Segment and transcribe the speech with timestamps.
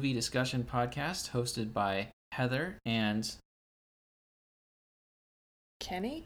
[0.00, 3.30] movie discussion podcast hosted by Heather and
[5.78, 6.24] Kenny?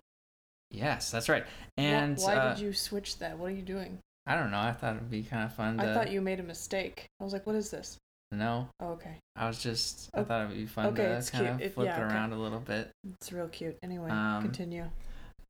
[0.70, 1.44] yes, that's right.
[1.76, 3.36] And why uh, did you switch that?
[3.36, 3.98] What are you doing?
[4.28, 4.60] I don't know.
[4.60, 7.06] I thought it'd be kind of fun to I thought you made a mistake.
[7.20, 7.96] I was like, what is this?
[8.30, 8.68] No.
[8.78, 9.16] Oh, okay.
[9.34, 11.50] I was just I Oh, thought it'd be fun okay, to kind cute.
[11.56, 12.14] of It- flip yeah, it okay.
[12.14, 12.92] around a little bit.
[13.20, 13.76] It's real cute.
[13.82, 14.88] Anyway, Um, continue.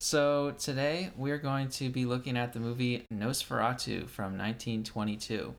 [0.01, 5.55] So today we're going to be looking at the movie Nosferatu from 1922.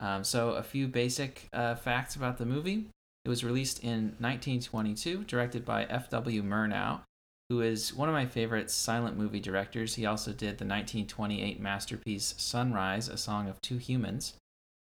[0.00, 2.86] Um, so a few basic uh, facts about the movie.
[3.24, 6.42] It was released in 1922, directed by F.W.
[6.42, 7.00] Murnau,
[7.50, 9.94] who is one of my favorite silent movie directors.
[9.94, 14.34] He also did the 1928 masterpiece Sunrise, A Song of Two Humans,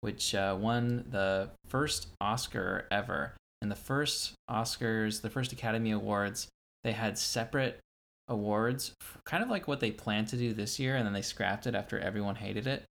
[0.01, 3.33] which uh, won the first Oscar ever.
[3.61, 6.49] And the first Oscars, the first Academy Awards,
[6.83, 7.79] they had separate
[8.27, 8.93] awards,
[9.25, 11.75] kind of like what they planned to do this year, and then they scrapped it
[11.75, 12.83] after everyone hated it.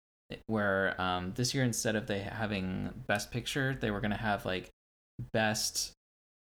[0.46, 4.70] Where um, this year, instead of they having Best Picture, they were gonna have like
[5.32, 5.92] Best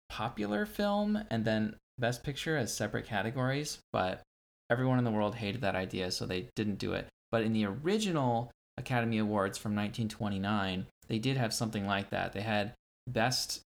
[0.10, 3.80] Popular Film and then Best Picture as separate categories.
[3.92, 4.22] But
[4.70, 7.08] everyone in the world hated that idea, so they didn't do it.
[7.32, 12.34] But in the original Academy Awards from 1929, they did have something like that.
[12.34, 12.74] They had
[13.08, 13.62] Best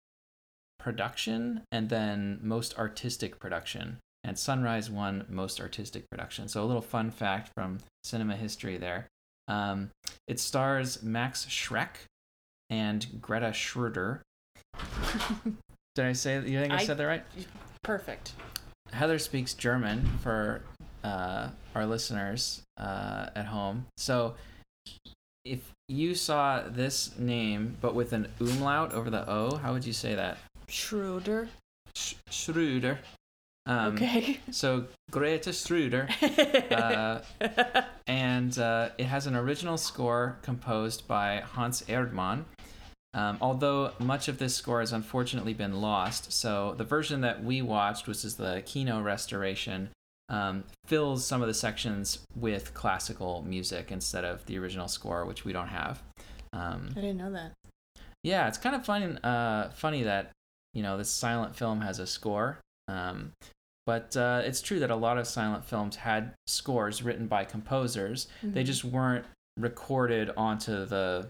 [0.80, 6.48] Production and then Most Artistic Production and Sunrise won Most Artistic Production.
[6.48, 9.08] So a little fun fact from cinema history there.
[9.50, 9.90] Um,
[10.28, 11.96] it stars Max Schreck
[12.70, 14.22] and Greta Schroeder.
[15.96, 16.36] Did I say?
[16.36, 17.24] You think I, I- said that right?
[17.84, 18.34] Perfect.
[18.94, 20.62] Heather speaks German for
[21.04, 23.86] uh, our listeners uh, at home.
[23.98, 24.36] So
[25.46, 29.94] if you saw this name but with an umlaut over the O, how would you
[29.94, 30.38] say that?
[30.68, 31.50] Schroeder.
[31.96, 33.00] Sch- Schroeder.
[33.70, 34.40] Um, okay.
[34.52, 36.10] So Greta Schroeder.
[36.70, 37.22] Uh,
[38.08, 42.46] and uh, it has an original score composed by Hans Erdmann.
[43.14, 47.62] Um, although much of this score has unfortunately been lost, so the version that we
[47.62, 49.90] watched, which is the Kino restoration,
[50.30, 55.44] um, fills some of the sections with classical music instead of the original score, which
[55.46, 56.02] we don't have.
[56.54, 57.54] Um, I didn't know that.
[58.24, 60.32] yeah, it's kind of fun, uh, funny that
[60.74, 62.60] you know this silent film has a score.
[62.88, 63.32] Um,
[63.90, 68.28] but uh, it's true that a lot of silent films had scores written by composers.
[68.44, 68.68] They Mhm.
[68.68, 69.26] just weren't
[69.58, 71.30] recorded onto the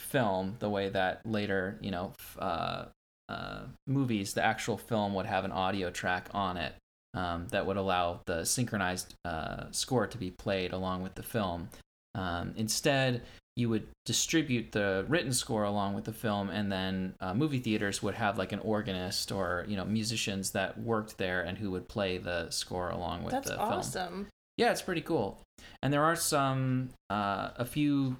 [0.00, 2.84] film the way that later, you know, f- uh,
[3.28, 6.74] uh, movies, the actual film would have an audio track on it
[7.14, 11.68] um, that would allow the synchronized uh, score to be played along with the film.
[12.16, 13.22] Um, instead,
[13.56, 18.02] you would distribute the written score along with the film, and then uh, movie theaters
[18.02, 21.88] would have like an organist or you know musicians that worked there and who would
[21.88, 23.68] play the score along with That's the film.
[23.72, 24.28] awesome.
[24.56, 25.40] Yeah, it's pretty cool.
[25.82, 28.16] And there are some, uh, a few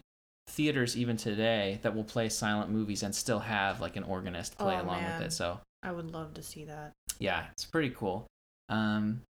[0.48, 4.76] theaters even today that will play silent movies and still have like an organist play
[4.78, 5.18] Oh, along man.
[5.20, 5.32] with it.
[5.32, 6.92] So I would love to see that.
[7.18, 8.26] yeah, it's pretty cool.
[8.68, 9.22] Um,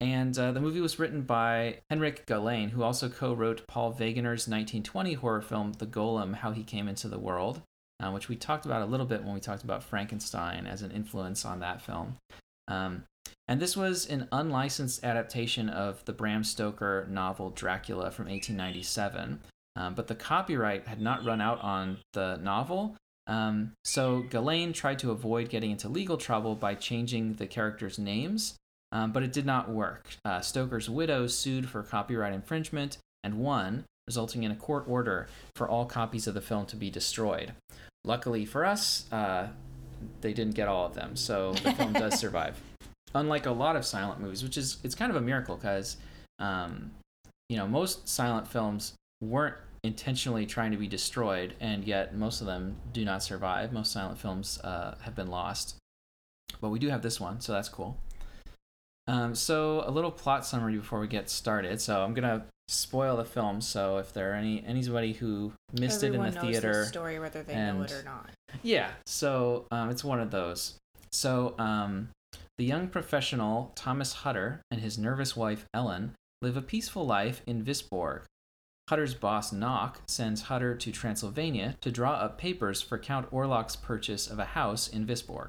[0.00, 5.14] and uh, the movie was written by Henrik Galeen, who also co-wrote Paul Wegener's 1920
[5.14, 7.62] horror film *The Golem: How He Came into the World*,
[8.00, 10.90] uh, which we talked about a little bit when we talked about Frankenstein as an
[10.90, 12.16] influence on that film.
[12.68, 13.04] Um,
[13.48, 19.40] and this was an unlicensed adaptation of the Bram Stoker novel Dracula from 1897.
[19.76, 22.96] Um, but the copyright had not run out on the novel,
[23.26, 28.56] um, so Galeen tried to avoid getting into legal trouble by changing the characters' names,
[28.96, 30.08] um, but it did not work.
[30.24, 35.68] Uh, Stoker's widow sued for copyright infringement and won, resulting in a court order for
[35.68, 37.52] all copies of the film to be destroyed.
[38.04, 39.48] Luckily for us, uh,
[40.22, 42.58] they didn't get all of them, so the film does survive.
[43.14, 45.98] Unlike a lot of silent movies, which is it's kind of a miracle because,
[46.38, 46.90] um,
[47.50, 52.46] you know, most silent films weren't intentionally trying to be destroyed, and yet most of
[52.46, 53.74] them do not survive.
[53.74, 55.76] Most silent films uh, have been lost,
[56.62, 57.98] but we do have this one, so that's cool.
[59.08, 61.80] Um, so a little plot summary before we get started.
[61.80, 63.60] So I'm gonna spoil the film.
[63.60, 66.86] So if there are any anybody who missed Everyone it in the knows theater, the
[66.86, 68.30] story whether they know it or not.
[68.62, 70.74] yeah, so um, it's one of those.
[71.12, 72.08] So um,
[72.58, 77.64] the young professional Thomas Hutter and his nervous wife Ellen live a peaceful life in
[77.64, 78.22] Wisborg.
[78.88, 84.28] Hutter's boss Knock sends Hutter to Transylvania to draw up papers for Count Orlok's purchase
[84.28, 85.48] of a house in Wisborg.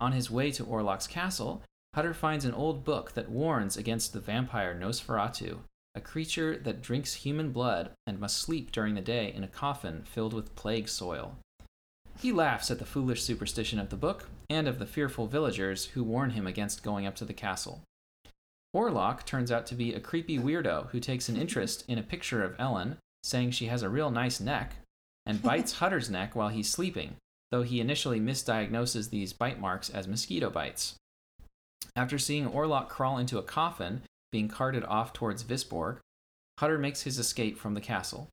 [0.00, 1.62] On his way to Orlok's castle,
[1.94, 5.58] Hutter finds an old book that warns against the vampire Nosferatu,
[5.94, 10.02] a creature that drinks human blood and must sleep during the day in a coffin
[10.04, 11.36] filled with plague soil.
[12.20, 16.04] He laughs at the foolish superstition of the book and of the fearful villagers who
[16.04, 17.82] warn him against going up to the castle.
[18.74, 22.44] Orlok turns out to be a creepy weirdo who takes an interest in a picture
[22.44, 24.76] of Ellen, saying she has a real nice neck,
[25.26, 27.16] and bites Hutter's neck while he's sleeping,
[27.50, 30.94] though he initially misdiagnoses these bite marks as mosquito bites.
[31.96, 34.02] After seeing Orlok crawl into a coffin
[34.32, 35.98] being carted off towards Wisborg,
[36.58, 38.28] Hutter makes his escape from the castle.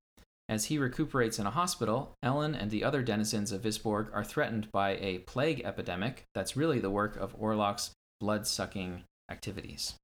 [0.49, 4.71] As he recuperates in a hospital, Ellen and the other denizens of Wisborg are threatened
[4.71, 9.95] by a plague epidemic that's really the work of Orlok's blood sucking activities.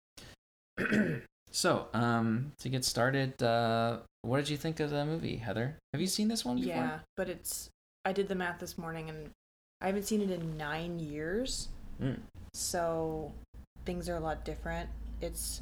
[1.51, 5.77] so, um, to get started, uh, what did you think of the movie, Heather?
[5.93, 6.73] Have you seen this one before?
[6.73, 7.69] Yeah, but it's.
[8.05, 9.29] I did the math this morning and
[9.79, 11.69] I haven't seen it in nine years.
[12.03, 12.19] Mm.
[12.53, 13.31] So
[13.85, 14.89] things are a lot different.
[15.21, 15.61] It's.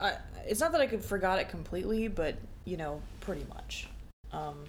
[0.00, 0.14] I,
[0.46, 3.88] it's not that I could forgot it completely, but you know, pretty much.
[4.32, 4.64] Um,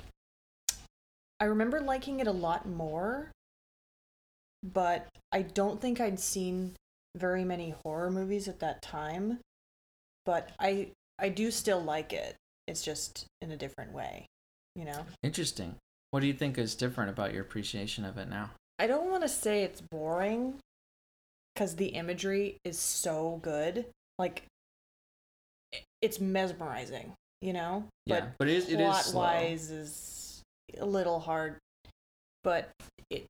[1.40, 3.31] I remember liking it a lot more,
[4.62, 6.74] but I don't think I'd seen
[7.16, 9.40] very many horror movies at that time.
[10.25, 12.36] But I I do still like it.
[12.68, 14.25] It's just in a different way,
[14.75, 15.06] you know.
[15.24, 15.75] Interesting.
[16.12, 18.52] What do you think is different about your appreciation of it now?
[18.81, 20.56] I don't want to say it's boring
[21.54, 23.86] because the imagery is so good.
[24.18, 24.42] Like,
[26.01, 27.13] it's mesmerizing,
[27.44, 27.86] you know?
[28.07, 29.22] Yeah, but it is- it is plot slow.
[29.22, 30.42] wise is
[30.80, 31.57] a little hard,
[32.44, 32.72] but
[33.12, 33.28] it,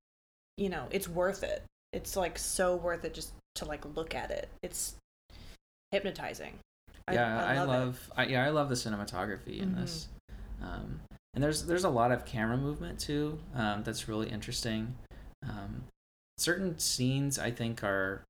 [0.56, 1.64] you know, it's worth it.
[1.92, 4.48] It's like so worth it just to like look at it.
[4.64, 4.96] It's
[5.92, 6.60] hypnotizing.
[7.12, 7.66] yeah, I, it.
[7.66, 8.10] love.
[8.16, 10.08] I, yeah, I love the cinematography in this.
[10.62, 10.74] Mm-hmm.
[10.74, 11.02] Um,
[11.34, 13.38] and there's there's a lot of camera movement too.
[13.54, 14.96] Um, that's really interesting.
[15.48, 15.86] Um,
[16.38, 18.24] certain scenes I think are.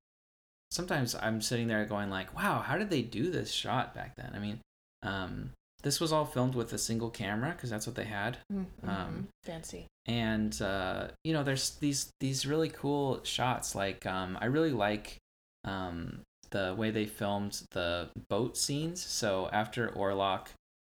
[0.70, 4.32] Sometimes I'm sitting there going like, "Wow, how did they do this shot back then?"
[4.34, 4.60] I mean,
[5.02, 5.50] um,
[5.82, 8.38] this was all filmed with a single camera because that's what they had.
[8.52, 8.66] Mhm.
[8.88, 9.86] um, Fancy.
[10.06, 15.16] and uh, you know there's these these really cool shots like um, i really like
[15.64, 20.48] um, the way they filmed the boat scenes so after orlok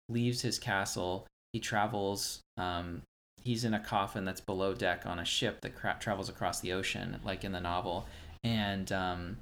[0.09, 3.03] leaves his castle he travels um,
[3.43, 6.73] he's in a coffin that's below deck on a ship that cra- travels across the
[6.73, 8.07] ocean like in the novel.
[8.43, 9.37] And um,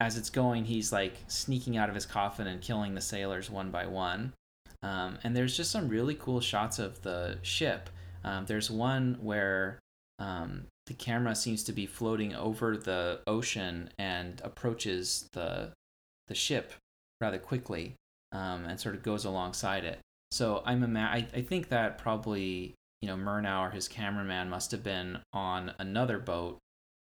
[0.00, 3.70] as it's going he's like sneaking out of his coffin and killing the sailors one
[3.70, 4.32] by one.
[4.82, 7.90] Um, and there's just some really cool shots of the ship.
[8.24, 9.78] Um, there's one where
[10.18, 15.72] um, the camera seems to be floating over the ocean and approaches the
[16.28, 16.74] the ship
[17.20, 17.94] rather quickly
[18.32, 19.98] um, and sort of goes alongside it.
[20.30, 24.70] So I'm ima- I, I think that probably you know Murnau or his cameraman must
[24.72, 26.58] have been on another boat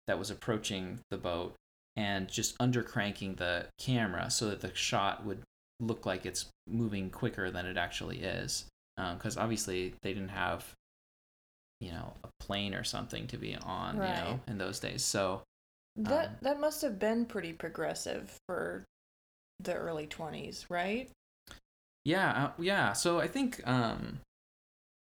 [0.07, 1.55] that was approaching the boat
[1.97, 5.43] and just undercranking the camera so that the shot would
[5.81, 8.67] look like it's moving quicker than it actually is.
[8.97, 10.73] Because obviously they didn't have
[11.81, 15.03] you know a plane or something to be on you know in those days.
[15.03, 15.43] So
[15.97, 18.85] That Um, that must have been pretty progressive for
[19.61, 21.11] the early 20s, right?
[22.05, 22.93] yeah uh, yeah.
[22.93, 24.21] So i think um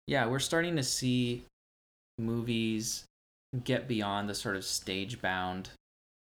[0.08, 1.44] yeah we're starting to see
[2.18, 3.06] movies
[3.64, 5.70] get beyond the sort of stage bound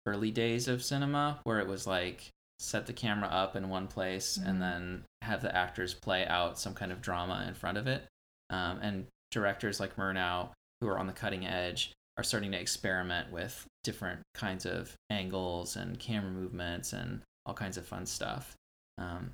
[0.06, 2.28] early days of cinema where it was like
[2.60, 4.48] set the camera up in one place Mhm.
[4.48, 8.06] and then have the actors play out some kind of drama in front of it
[8.50, 10.50] um, and directors like murnau
[10.80, 15.76] who are on the cutting edge are starting to experiment with different kinds of angles
[15.76, 18.54] and camera movements and all kinds of fun stuff
[18.98, 19.30] um,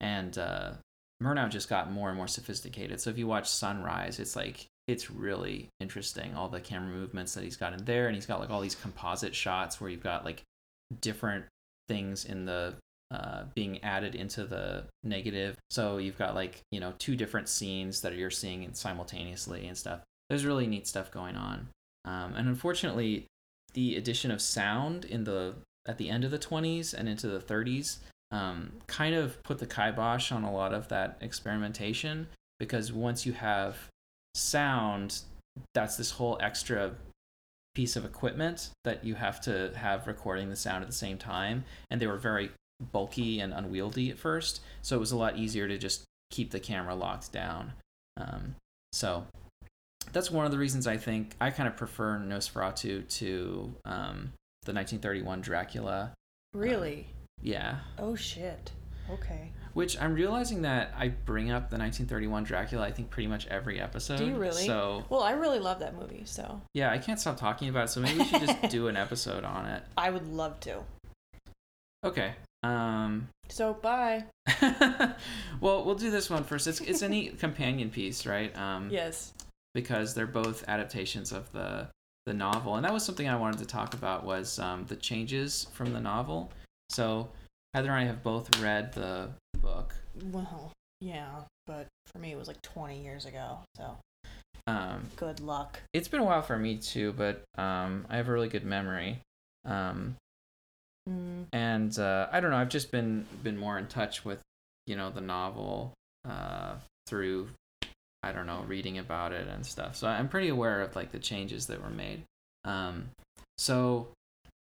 [0.00, 0.72] and uh,
[1.22, 3.00] Murnau just got more and more sophisticated.
[3.00, 7.44] So if you watch Sunrise, it's like it's really interesting all the camera movements that
[7.44, 10.24] he's got in there, and he's got like all these composite shots where you've got
[10.24, 10.42] like
[11.00, 11.44] different
[11.88, 12.74] things in the
[13.10, 15.56] uh, being added into the negative.
[15.70, 20.00] So you've got like you know two different scenes that you're seeing simultaneously and stuff.
[20.28, 21.68] There's really neat stuff going on,
[22.04, 23.26] um, and unfortunately,
[23.72, 25.54] the addition of sound in the
[25.86, 27.98] at the end of the 20s and into the 30s
[28.30, 32.26] um, kind of put the kibosh on a lot of that experimentation
[32.58, 33.88] because once you have
[34.34, 35.20] sound,
[35.74, 36.92] that's this whole extra
[37.74, 41.64] piece of equipment that you have to have recording the sound at the same time.
[41.90, 42.50] And they were very
[42.92, 46.60] bulky and unwieldy at first, so it was a lot easier to just keep the
[46.60, 47.72] camera locked down.
[48.16, 48.56] Um,
[48.92, 49.26] so
[50.12, 54.32] that's one of the reasons I think I kind of prefer Nosferatu to um,
[54.64, 56.12] the 1931 Dracula.
[56.52, 57.06] Really?
[57.44, 58.72] Yeah, oh shit.
[59.10, 59.52] Okay.
[59.74, 63.78] which I'm realizing that I bring up the 1931 Dracula, I think pretty much every
[63.80, 64.16] episode.
[64.18, 64.64] Do you really?
[64.66, 67.88] So Well, I really love that movie, so yeah, I can't stop talking about it.
[67.88, 69.82] So maybe we should just do an episode on it.
[69.96, 70.80] I would love to.
[72.04, 72.32] Okay.
[72.62, 73.28] Um.
[73.50, 74.24] So bye.
[75.60, 76.66] well, we'll do this one first.
[76.66, 78.56] It's it's a neat companion piece, right?
[78.56, 79.32] Um, Yes.
[79.74, 81.88] because they're both adaptations of the
[82.26, 85.66] the novel, and that was something I wanted to talk about was um, the changes
[85.74, 86.50] from the novel.
[86.90, 87.28] So
[87.72, 89.94] Heather and I have both read the book,
[90.30, 93.58] Well, yeah, but for me it was like 20 years ago.
[93.76, 93.96] So
[94.66, 95.80] Um, Good luck.
[95.92, 99.20] it's been a while for me too, but um, I have a really good memory.
[99.64, 100.16] Um,
[101.06, 102.56] Mm, and uh, I don't know.
[102.56, 104.40] I've just been been more in touch with
[104.86, 105.92] you know the novel
[106.26, 106.76] uh,
[107.06, 107.48] through
[108.22, 109.96] I don't know reading about it and stuff.
[109.96, 112.22] So I'm pretty aware of like the changes that were made.
[112.64, 113.10] Um,
[113.58, 114.08] so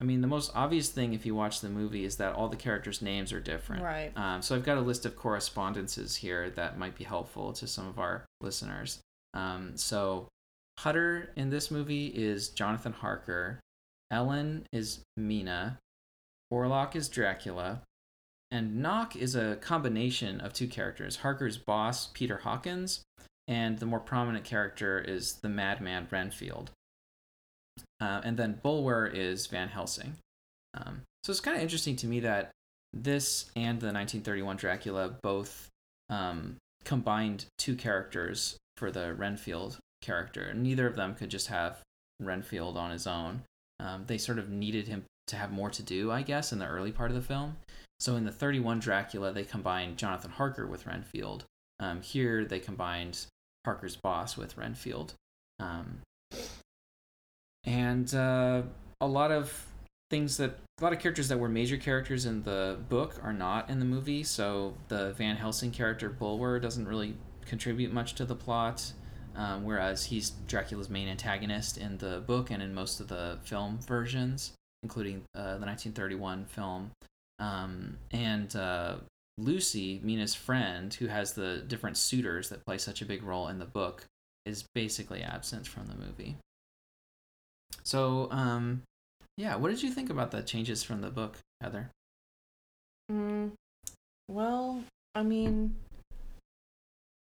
[0.03, 2.57] I mean, the most obvious thing if you watch the movie is that all the
[2.57, 3.85] characters' names are different.
[3.85, 4.11] right.
[4.17, 7.87] Um, so I've got a list of correspondences here that might be helpful to some
[7.87, 8.99] of our listeners.
[9.33, 10.27] Um, so
[10.81, 13.61] Hutter in this movie is Jonathan Harker.
[14.11, 15.79] Ellen is Mina.
[16.53, 17.83] Orlok is Dracula.
[18.51, 23.05] And Knock is a combination of two characters Harker's boss, Peter Hawkins,
[23.47, 26.73] and the more prominent character is the madman Renfield.
[28.03, 30.17] Uh, and then Bulwer is Van Helsing.
[30.75, 32.51] Um, so it's kind of interesting to me that
[32.93, 35.69] this and the 1931 Dracula both
[36.11, 40.53] um, combined two characters for the Renfield character.
[40.53, 41.79] Neither of them could just have
[42.21, 43.43] Renfield on his own.
[43.79, 46.67] Um, they sort of needed him to have more to do, I guess, in the
[46.67, 47.57] early part of the film.
[48.01, 51.45] So in the 31 Dracula, they combined Jonathan Harker with Renfield.
[51.79, 53.27] Um, here, they combined
[53.65, 55.15] Harker's boss with Renfield.
[55.61, 56.01] Um,
[57.65, 58.63] and uh,
[59.01, 59.67] a lot of
[60.11, 63.71] things that a lot of characters that were major characters in the book are not
[63.71, 64.23] in the movie.
[64.23, 67.15] So the Van Helsing character Bulwer doesn't really
[67.47, 68.93] contribute much to the plot,
[69.37, 73.79] um, whereas he's Dracula's main antagonist in the book and in most of the film
[73.87, 74.53] versions,
[74.83, 76.91] including uh, the 1931 film.
[77.39, 78.97] Um, and uh,
[79.39, 83.59] Lucy, Mina's friend, who has the different suitors that play such a big role in
[83.59, 84.05] the book,
[84.45, 86.37] is basically absent from the movie.
[87.83, 88.83] So, um,
[89.37, 91.91] yeah, what did you think about the changes from the book, Heather?
[93.11, 93.53] Mm,
[94.29, 94.83] well,
[95.15, 95.75] I mean,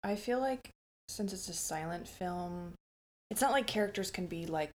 [0.03, 0.71] I feel like
[1.09, 2.75] since it's a silent film,
[3.31, 4.71] it's not like characters can be like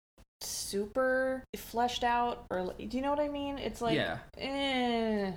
[0.42, 3.58] super fleshed out or do you know what I mean?
[3.58, 5.32] It's like yeah, eh.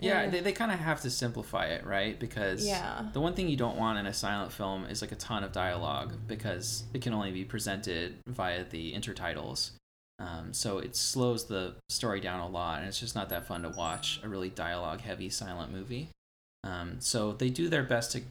[0.00, 2.18] Yeah, they, they kind of have to simplify it, right?
[2.18, 3.06] Because yeah.
[3.12, 5.52] the one thing you don't want in a silent film is like a ton of
[5.52, 9.70] dialogue because it can only be presented via the intertitles.
[10.18, 13.62] Um, so it slows the story down a lot, and it's just not that fun
[13.62, 16.10] to watch a really dialogue heavy silent movie.
[16.62, 18.22] Um, so they do their best to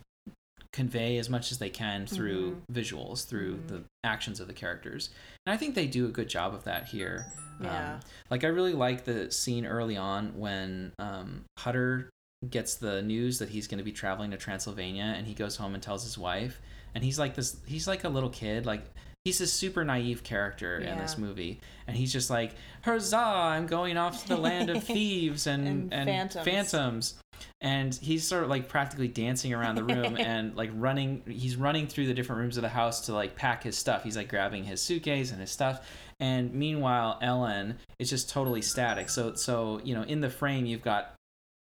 [0.72, 3.68] convey as much as they can through visuals, through Mhm.
[3.68, 5.10] the actions of the characters.
[5.46, 7.32] And I think they do a good job of that here.
[7.64, 7.96] Yeah.
[7.96, 12.10] Um, like I really like the scene early on when um, Hutter
[12.50, 15.74] gets the news that he's going to be traveling to Transylvania, and he goes home
[15.74, 16.60] and tells his wife,
[16.96, 17.58] and he's like this.
[17.66, 18.86] He's like a little kid, like.
[19.26, 23.18] He's a super naive character in this movie, and he's just like, "Huzzah!
[23.18, 27.14] I'm going off to the land of thieves and And and, phantoms." phantoms."
[27.62, 31.24] And he's sort of like practically dancing around the room and like running.
[31.26, 34.04] He's running through the different rooms of the house to like pack his stuff.
[34.04, 35.88] He's like grabbing his suitcase and his stuff,
[36.24, 37.66] and meanwhile ellen
[38.00, 41.14] is just totally static so so you know in the frame you've got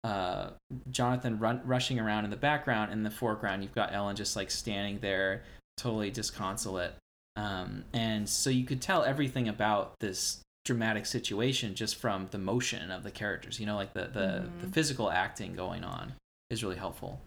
[0.03, 0.49] uh
[0.89, 4.49] jonathan run, rushing around in the background in the foreground you've got ellen just like
[4.51, 5.43] standing there
[5.77, 6.93] totally disconsolate
[7.35, 12.91] um and so you could tell everything about this dramatic situation just from the motion
[12.91, 14.27] of the characters you know like the the,
[14.61, 14.73] the Mhm.
[14.73, 16.13] physical acting going on
[16.49, 17.19] is really helpful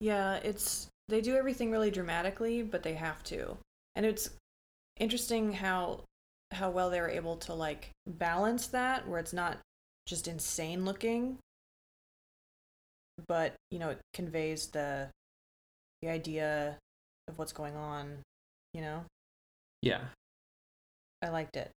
[0.00, 3.56] Yeah, it's they do everything really dramatically, but they have to.
[3.96, 4.30] And it's
[4.96, 6.04] interesting how
[6.52, 9.58] how well they were able to like balance that where it's not
[10.06, 11.38] just insane looking,
[13.28, 15.08] but you know, it conveys the
[16.02, 16.76] the idea
[17.28, 18.18] of what's going on,
[18.74, 19.04] you know?
[19.82, 20.00] yeah
[21.22, 21.70] I liked it.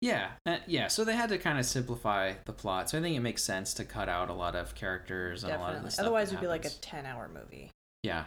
[0.00, 0.88] Yeah, uh, yeah.
[0.88, 2.88] So they had to kind of simplify the plot.
[2.88, 5.56] So I think it makes sense to cut out a lot of characters and a
[5.56, 5.86] lot of Definitely.
[5.86, 6.02] the stuff.
[6.04, 7.70] Otherwise it'd be like a 10-hour movie.
[8.02, 8.24] yeah,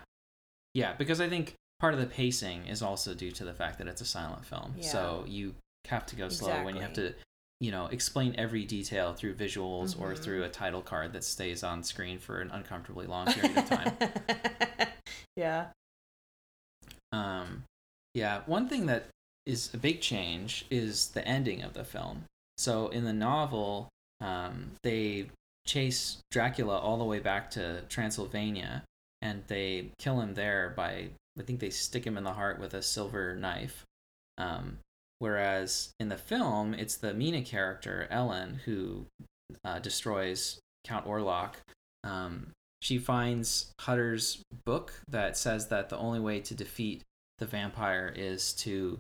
[0.76, 0.94] yeah.
[0.94, 4.00] Because I think part of the pacing is also due to the fact that it's
[4.00, 4.74] a silent film.
[4.80, 5.54] So you
[5.90, 7.14] have to go slow when you have to,
[7.60, 10.24] you know, explain every detail through visuals or Mhm.
[10.24, 13.98] through a title card that stays on screen for an uncomfortably long period of time.
[15.36, 15.72] yeah.
[17.12, 17.66] Um,
[18.14, 19.08] yeah, one thing that
[19.46, 22.24] is a big change is the ending of the film.
[22.58, 23.90] So in the novel,
[24.22, 25.30] um, they
[25.68, 28.86] chase Dracula all the way back to Transylvania,
[29.22, 31.10] and they kill him there by
[31.40, 33.86] I think they stick him in the heart with a silver knife.
[34.38, 34.80] Um,
[35.20, 39.06] whereas in the film, it's the Mina character Ellen who
[39.64, 41.56] uh, destroys Count Orlok.
[42.04, 47.04] Um, she finds Hutter's book that says that the only way to defeat
[47.40, 49.00] the vampire is to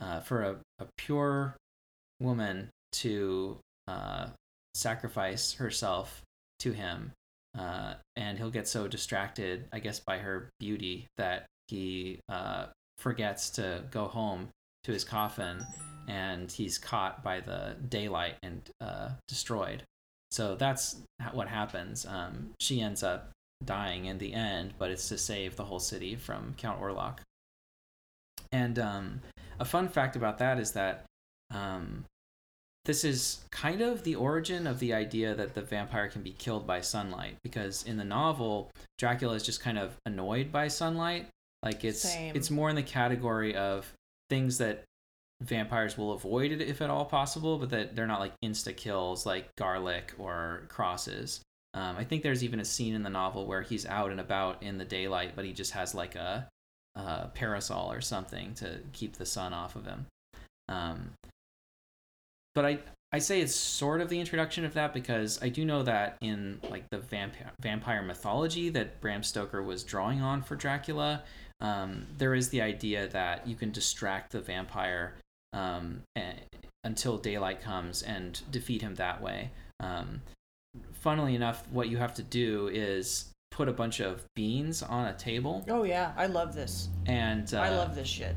[0.00, 1.56] uh, for a, a pure
[2.20, 4.28] woman to uh,
[4.74, 6.22] sacrifice herself
[6.60, 7.12] to him
[7.58, 12.66] uh, and he'll get so distracted i guess by her beauty that he uh,
[12.98, 14.48] forgets to go home
[14.84, 15.64] to his coffin,
[16.08, 19.82] and he's caught by the daylight and uh, destroyed.
[20.30, 20.96] So that's
[21.32, 22.06] what happens.
[22.06, 23.30] Um, she ends up
[23.64, 27.18] dying in the end, but it's to save the whole city from Count Orlok.
[28.52, 29.20] And um,
[29.58, 31.04] a fun fact about that is that
[31.50, 32.04] um,
[32.84, 36.66] this is kind of the origin of the idea that the vampire can be killed
[36.66, 41.28] by sunlight because in the novel dracula is just kind of annoyed by sunlight
[41.62, 42.34] like it's Same.
[42.34, 43.92] it's more in the category of
[44.30, 44.84] things that
[45.40, 49.24] vampires will avoid it if at all possible but that they're not like insta kills
[49.24, 51.40] like garlic or crosses
[51.74, 54.62] um, i think there's even a scene in the novel where he's out and about
[54.62, 56.48] in the daylight but he just has like a,
[56.96, 60.06] a parasol or something to keep the sun off of him
[60.68, 61.12] um,
[62.54, 62.78] but I
[63.10, 66.60] I say it's sort of the introduction of that because I do know that in
[66.68, 71.22] like the vampire vampire mythology that Bram Stoker was drawing on for Dracula,
[71.60, 75.14] um, there is the idea that you can distract the vampire
[75.52, 76.34] um, a-
[76.84, 79.50] until daylight comes and defeat him that way.
[79.80, 80.22] Um,
[80.92, 85.14] funnily enough, what you have to do is put a bunch of beans on a
[85.14, 86.88] table, Oh yeah, I love this.
[87.06, 88.36] and uh, I love this shit.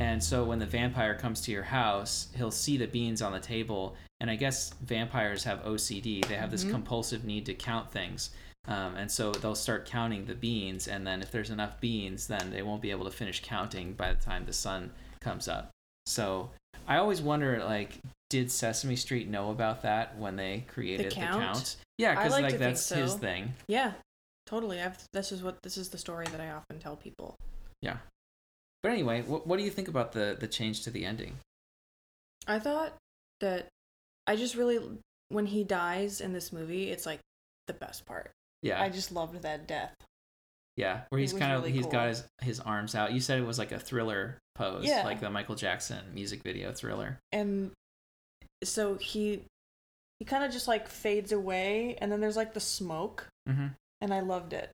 [0.00, 3.40] and so when the vampire comes to your house, he'll see the beans on the
[3.40, 3.94] table.
[4.18, 6.26] And I guess vampires have OCD.
[6.26, 6.70] They have this Mhm.
[6.70, 8.30] compulsive need to count things.
[8.68, 10.88] Um, and so they'll start counting the beans.
[10.88, 14.12] And then if there's enough beans, then they won't be able to finish counting by
[14.12, 15.70] the time the sun comes up.
[16.06, 16.50] So
[16.88, 17.98] I always wonder, like,
[18.30, 21.42] did Sesame Street know about that when they created the count?
[21.42, 21.76] count?
[21.98, 23.54] Yeah, because like like that's his thing.
[23.68, 23.92] Yeah,
[24.46, 24.80] totally.
[24.80, 27.36] I've this is what this is the story that I often tell people.
[27.82, 27.98] Yeah.
[28.82, 31.38] But anyway, what, what do you think about the the change to the ending?
[32.46, 32.94] I thought
[33.40, 33.68] that
[34.26, 34.80] I just really
[35.28, 37.20] when he dies in this movie, it's like
[37.66, 38.30] the best part.
[38.68, 38.82] Yeah.
[38.82, 39.94] I just loved that death.
[40.76, 41.92] Yeah, where he's kind of really he's cool.
[41.92, 43.12] got his his arms out.
[43.12, 45.04] You said it was like a thriller pose, Yeah.
[45.04, 47.18] like the Michael Jackson music video thriller.
[47.32, 47.70] and
[48.64, 49.42] so he
[50.18, 53.66] he kind of just like fades away and then there's like the smoke hmm
[54.00, 54.70] and i loved it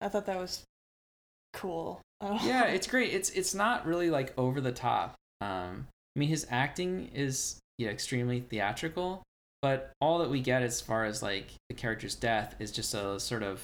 [0.00, 0.62] i thought that was
[1.52, 2.40] cool Oh.
[2.42, 3.12] Yeah, it's great.
[3.12, 5.16] It's it's not really like over the top.
[5.42, 9.22] Um, I mean, his acting is yeah extremely theatrical,
[9.66, 13.18] but all that we get as far as like the character's death is just a
[13.18, 13.60] sort of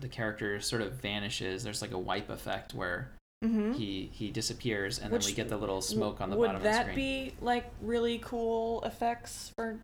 [0.00, 1.62] the character sort of vanishes.
[1.62, 3.10] There's like a wipe effect where
[3.44, 3.74] Mhm.
[3.76, 6.62] he he disappears, and Which- then we get the little smoke on the bottom of
[6.62, 6.86] the screen.
[6.86, 9.78] Would that be like really cool effects for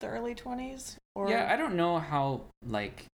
[0.00, 3.06] the early 20s or Yeah, I don't know how like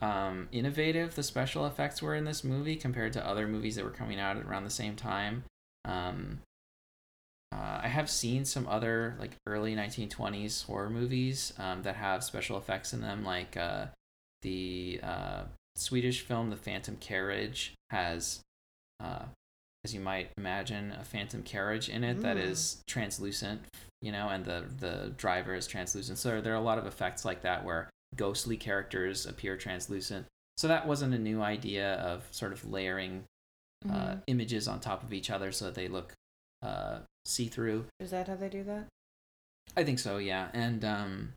[0.00, 3.90] um innovative the special effects were in this movie compared to other movies that were
[3.90, 5.44] coming out around the same time.
[5.84, 6.40] Um
[7.56, 12.58] uh, I have seen some other like early 1920s horror movies um, that have special
[12.58, 13.86] effects in them, like uh,
[14.42, 15.44] the uh,
[15.76, 18.40] Swedish film The Phantom Carriage has,
[19.00, 19.24] uh,
[19.84, 22.50] as you might imagine, a phantom carriage in it that Mm.
[22.50, 23.62] is translucent,
[24.02, 26.18] you know, and the the driver is translucent.
[26.18, 30.26] So there are a lot of effects like that where ghostly characters appear translucent.
[30.56, 33.24] So that wasn't a new idea of sort of layering
[33.88, 34.22] uh, Mhm.
[34.26, 36.12] images on top of each other so that they look
[36.62, 37.86] uh, see through.
[38.00, 38.86] is that how they do that
[39.76, 40.48] I think so, yeah.
[40.54, 41.32] And um,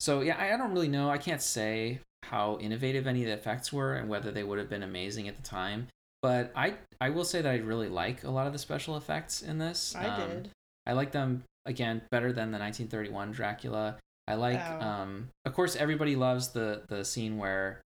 [0.00, 1.10] so yeah, I, I don't really know.
[1.10, 4.68] I can't say how innovative any of the effects were and whether they would have
[4.70, 5.86] been amazing at the time.
[6.22, 9.42] But I I will say that I really like a lot of the special effects
[9.42, 9.94] in this.
[9.94, 10.50] i Um, did
[10.86, 13.98] I like them again better than the 1931 Dracula.
[14.26, 14.80] I like Oh.
[14.80, 17.80] um of course everybody loves the the scene where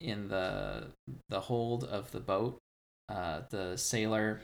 [0.00, 0.88] in the
[1.30, 2.58] the hold of the boat
[3.08, 4.42] uh the sailor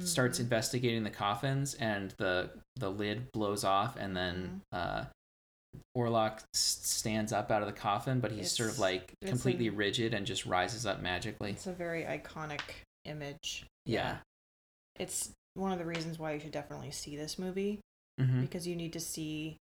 [0.00, 0.42] starts Mhm.
[0.42, 4.76] investigating the coffins and the the lid blows off and then Mm-hmm.
[4.76, 5.04] uh
[5.96, 10.14] Orlok stands up out of the coffin but he's sort of like completely a- rigid
[10.14, 11.50] and just rises up magically.
[11.50, 12.60] it's a very iconic
[13.04, 14.18] image Yeah.
[14.96, 17.80] it's one of the reasons why you should definitely see this movie
[18.20, 18.40] Mhm.
[18.42, 19.56] because you need to see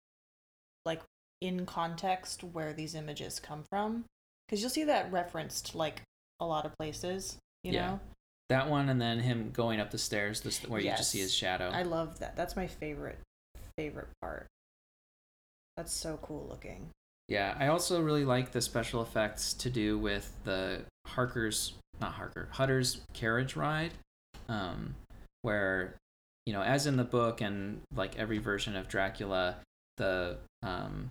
[0.84, 1.02] like
[1.40, 4.04] in context where these images come from
[4.46, 6.02] because you'll see that referenced like
[6.40, 7.86] a lot of places you Yeah.
[7.86, 8.00] know
[8.50, 11.32] That one and then him going up the stairs this where you just see his
[11.32, 11.70] shadow.
[11.72, 12.34] i love that.
[12.36, 13.20] That's my favorite
[13.76, 14.46] favorite part.
[15.76, 16.90] That's so cool looking.
[17.28, 22.48] Yeah, I also really like the special effects to do with the Harker's not Harker
[22.50, 23.92] Hutter's carriage ride,
[24.48, 24.96] um,
[25.42, 25.94] where
[26.44, 29.58] you know, as in the book and like every version of Dracula,
[29.96, 31.10] the um,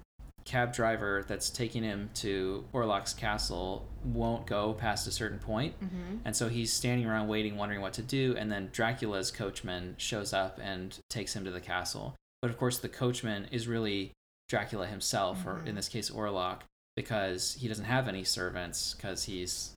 [0.49, 5.79] cab driver that's taking him to Orlok's castle won't go past a certain point.
[5.79, 6.17] mm-hmm.
[6.25, 8.35] And so he's standing around waiting, wondering what to do.
[8.35, 12.15] And then Dracula's coachman shows up and takes him to the castle.
[12.41, 14.11] But of course, the coachman is really
[14.47, 16.61] Dracula himself, or in this case, Orlok,
[16.95, 19.75] because he doesn't have any servants because he's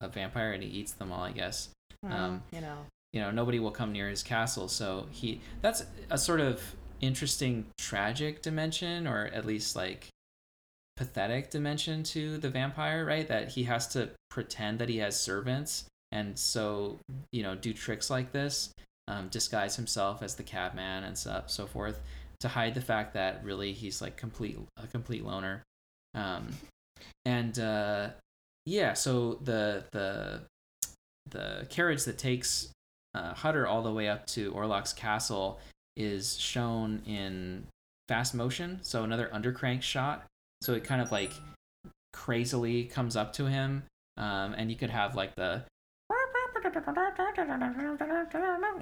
[0.00, 1.70] a vampire and he eats them all, I guess.
[2.08, 2.76] Um, you know.
[3.12, 6.60] you know nobody will come near his castle so he that's a sort of
[7.06, 10.08] interesting tragic dimension or at least like
[10.96, 13.26] pathetic dimension to the vampire right?
[13.28, 16.98] That he has to pretend that he has servants and so
[17.32, 18.70] you know do tricks like this
[19.08, 22.00] um, disguise himself as the cabman and so, so forth
[22.40, 25.62] to hide the fact that really he's like complete a complete loner.
[26.14, 26.48] Um,
[27.24, 28.10] and uh,
[28.66, 30.42] yeah so the the
[31.30, 32.68] the carriage that takes
[33.14, 35.58] uh, Hutter all the way up to Orlok's castle
[35.96, 37.66] is shown in
[38.08, 40.24] fast motion, so another undercrank shot.
[40.60, 41.32] So it kind of like
[42.12, 43.84] crazily comes up to him,
[44.16, 45.64] um, and you could have like the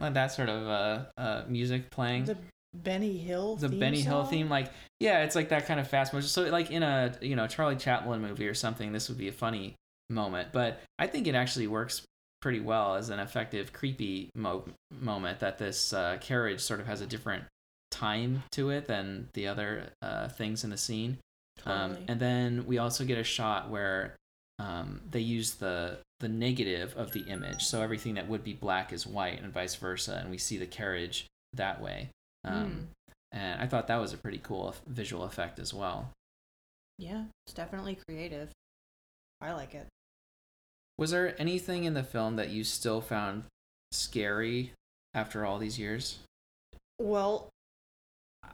[0.00, 2.36] like that sort of uh, uh, music playing The
[2.74, 3.56] Benny Hill.
[3.56, 4.70] the Benny Hill theme, like
[5.00, 6.28] yeah, it's like that kind of fast motion.
[6.28, 9.32] So like in a you know Charlie Chaplin movie or something, this would be a
[9.32, 9.74] funny
[10.08, 10.48] moment.
[10.52, 12.02] But I think it actually works
[12.42, 14.64] pretty well as an effective creepy mo-
[15.00, 15.40] moment.
[15.40, 17.44] That this uh, carriage sort of has a different
[17.90, 21.16] time to it than the other uh, things in the scene.
[21.64, 24.16] Um, and then we also get a shot where
[24.58, 28.92] um, they use the the negative of the image, so everything that would be black
[28.92, 32.10] is white, and vice versa, and we see the carriage that way.
[32.44, 32.88] Um,
[33.32, 36.10] And I thought that was a pretty cool visual effect as well.
[36.98, 38.50] yeah, it's definitely creative.
[39.40, 39.86] I like it.
[41.02, 43.42] Was there anything in the film that you still found
[43.90, 44.70] scary
[45.14, 46.20] after all these years?
[47.00, 47.48] Well,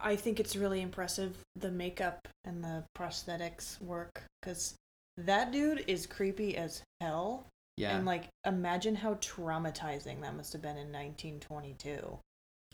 [0.00, 4.76] I think it's really impressive the makeup and the prosthetics work because
[5.18, 7.44] that dude is creepy as hell.
[7.76, 7.94] Yeah.
[7.94, 11.98] And like, imagine how traumatizing that must have been in 1922.
[12.02, 12.18] Oh,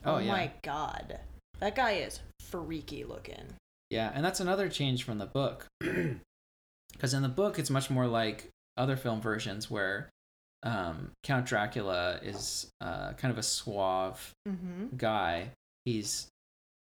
[0.04, 0.30] Oh, yeah.
[0.30, 1.18] my god,
[1.58, 3.54] that guy is freaky looking.
[3.90, 5.66] Yeah, and that's another change from the book.
[6.92, 10.10] Because in the book, it's much more like other film versions where
[10.62, 14.96] um, Count Dracula is uh, kind of a suave Mm-hmm.
[14.96, 15.50] guy.
[15.84, 16.26] He's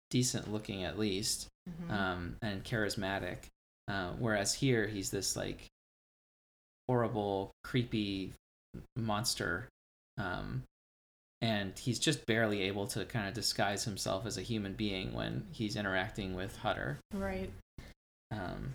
[0.10, 1.92] decent looking at least, mm-hmm.
[1.92, 3.38] um, and charismatic.
[3.88, 5.68] Uh, whereas here, he's this like
[6.88, 8.34] horrible, creepy
[8.96, 9.68] monster.
[10.18, 10.64] Um,
[11.42, 15.46] and he's just barely able to kind of disguise himself as a human being when
[15.52, 16.98] he's interacting with Hutter.
[17.14, 17.52] right.
[18.32, 18.74] Um,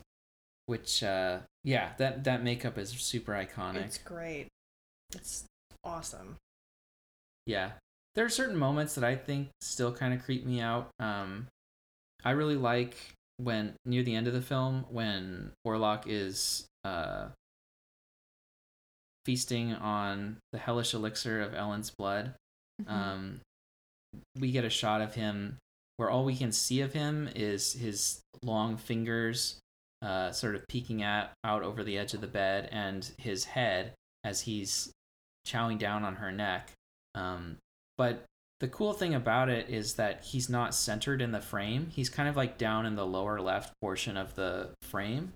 [0.67, 3.85] which, uh, yeah, that, that makeup is super iconic.
[3.85, 4.49] It's great.
[5.15, 5.45] It's
[5.85, 6.37] awesome.
[7.47, 7.73] Yeah.
[8.15, 10.91] There are certain moments that I think still kind of creep me out.
[10.99, 11.49] Um,
[12.25, 12.97] I really like
[13.39, 17.29] when near the end of the film when Orlok is uh,
[19.25, 22.35] feasting on the hellish elixir of Ellen's blood.
[22.81, 22.93] Mm-hmm.
[22.93, 23.41] Um,
[24.39, 25.57] we get a shot of him
[25.97, 29.59] where all we can see of him is his long fingers
[30.03, 33.93] uh, sort of peeking at, out over the edge of the bed and his head
[34.25, 34.93] as he's
[35.47, 36.73] chowing down on her neck.
[37.15, 37.57] Um,
[37.97, 38.25] but
[38.61, 41.89] the cool thing about it is that he's not centered in the frame.
[41.91, 45.33] He's kind of like down in the lower left portion of the frame.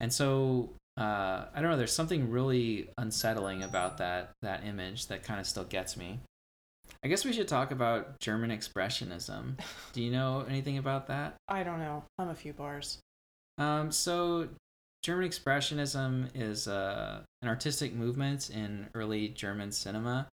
[0.00, 5.24] And so uh, I don't know, there's something really unsettling about that that image that
[5.24, 6.20] kind of still gets me.
[7.02, 9.58] I guess we should talk about German expressionism.
[9.92, 11.34] Do you know anything about that?
[11.48, 12.04] I don't know.
[12.18, 12.98] I'm a few bars.
[13.58, 14.48] Um, so
[15.02, 20.28] German expressionism is uh, an artistic movement in early German cinema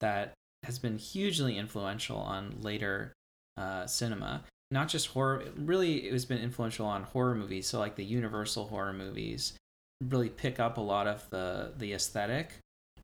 [0.00, 0.34] that
[0.64, 3.12] has been hugely influential on later
[3.56, 4.42] uh, cinema.
[4.70, 7.68] Not just horror, really, it has been influential on horror movies.
[7.68, 9.52] So, like the Universal horror movies,
[10.04, 12.50] really pick up a lot of the the aesthetic.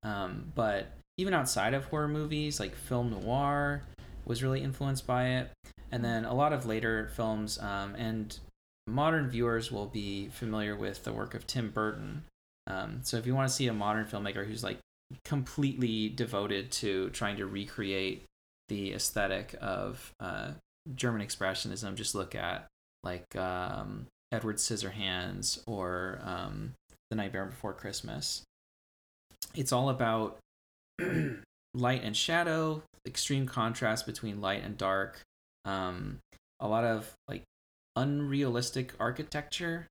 [0.02, 3.82] Um, but even outside of horror movies, like film noir
[4.24, 5.50] was really influenced by it,
[5.92, 8.38] and then a lot of later films um, and
[8.86, 12.24] modern viewers will be familiar with the work of Tim Burton.
[12.66, 14.78] Um, so if you want to see a modern filmmaker who's like
[15.24, 18.24] completely devoted to trying to recreate
[18.68, 20.52] the aesthetic of uh,
[20.94, 22.66] German expressionism, just look at
[23.02, 26.72] like um, Edward Scissorhands or um,
[27.10, 28.42] The Nightmare Before Christmas.
[29.54, 30.38] It's all about
[31.74, 35.20] light and shadow, extreme contrast between light and dark,
[35.64, 36.18] um,
[36.60, 37.42] a lot of like
[37.96, 39.86] unrealistic architecture.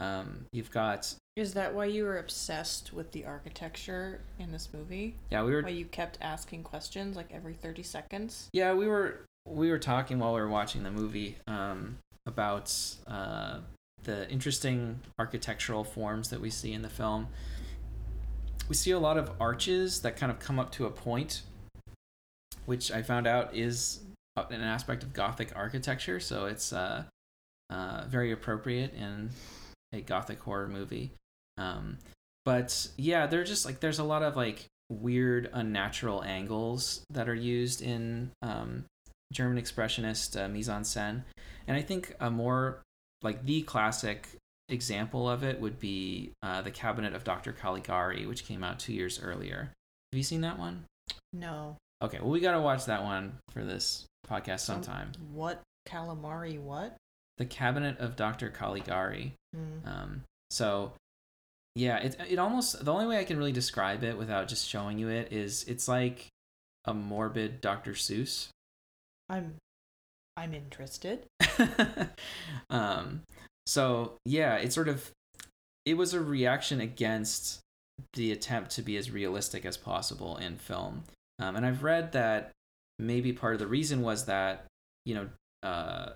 [0.00, 5.14] Um, you've got Is that why you were obsessed with the architecture in this movie?
[5.30, 8.48] yeah we were Why you kept asking questions like every 30 seconds?
[8.52, 12.74] yeah we were we were talking while we were watching the movie um, about
[13.06, 13.58] uh,
[14.02, 17.28] the interesting architectural forms that we see in the film.
[18.68, 21.42] We see a lot of arches that kind of come up to a point,
[22.64, 24.00] which I found out is
[24.36, 26.18] an aspect of Gothic architecture.
[26.20, 27.04] So it's uh,
[27.70, 29.30] uh, very appropriate in
[29.92, 31.12] a Gothic horror movie.
[31.56, 31.98] Um,
[32.44, 37.34] but yeah, they're just like there's a lot of like weird, unnatural angles that are
[37.34, 38.84] used in um,
[39.32, 41.22] German expressionist uh, mise en scène.
[41.66, 42.82] And I think a more
[43.22, 44.28] like the classic
[44.68, 47.52] example of it would be uh, the Cabinet of Dr.
[47.52, 49.72] Caligari, which came out two years earlier.
[50.12, 50.84] Have you seen that one?
[51.32, 51.76] No.
[52.02, 55.12] Okay, well, we got to watch that one for this podcast sometime.
[55.32, 56.58] What calamari?
[56.58, 56.96] What?
[57.38, 58.50] The Cabinet of Dr.
[58.50, 59.34] Caligari.
[59.54, 59.88] Hmm.
[59.88, 60.92] Um, so,
[61.74, 64.98] yeah, it, it almost, the only way I can really describe it without just showing
[64.98, 66.28] you it is it's like
[66.84, 67.92] a morbid Dr.
[67.92, 68.48] Seuss.
[69.28, 69.56] I'm,
[70.36, 71.26] I'm interested.
[72.70, 73.22] um,
[73.66, 75.10] so yeah, it sort of
[75.86, 77.60] it was a reaction against
[78.14, 81.04] the attempt to be as realistic as possible in film.
[81.38, 82.50] Um, and I've read that
[82.98, 84.66] maybe part of the reason was that
[85.04, 85.28] you know
[85.62, 86.10] uh,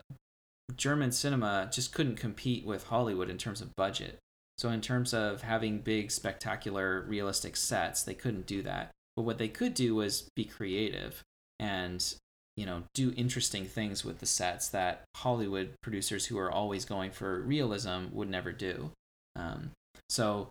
[0.77, 4.19] German cinema just couldn't compete with Hollywood in terms of budget.
[4.59, 8.91] So in terms of having big, spectacular, realistic sets, they couldn't do that.
[9.17, 11.23] But what they could do was be creative
[11.61, 12.15] and
[12.57, 17.13] you know do interesting things with the sets that Hollywood producers who are always going
[17.13, 18.91] for realism would never do.
[19.37, 19.71] Um,
[20.09, 20.49] so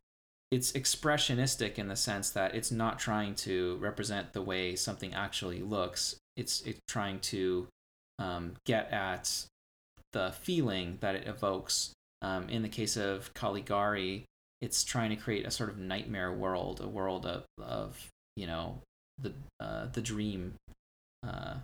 [0.52, 5.62] it's expressionistic in the sense that it's not trying to represent the way something actually
[5.62, 6.16] looks.
[6.38, 7.68] It's it's trying to
[8.20, 9.46] um, get at
[10.18, 11.94] the feeling that it evokes.
[12.24, 14.26] Um, in the case of Caligari,
[14.60, 18.80] it's trying to create a sort of nightmare world, a world of, of you know
[19.22, 20.56] the uh, the dream
[21.24, 21.58] uh,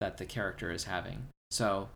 [0.00, 1.26] that the character is having.
[1.50, 1.90] So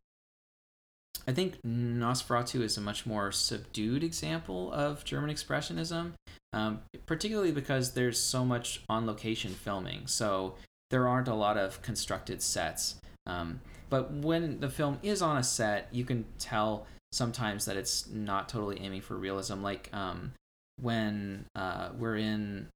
[1.27, 6.13] I think Nosferatu is a much more subdued example of German expressionism,
[6.53, 10.07] um, particularly because there's so much on location filming.
[10.07, 10.57] So
[10.91, 12.97] there aren't a lot of constructed sets.
[13.27, 18.09] Um, but when the film is on a set, you can tell sometimes that it's
[18.09, 19.63] not totally aiming for realism.
[19.63, 20.33] Like um,
[20.81, 22.69] when uh, we're in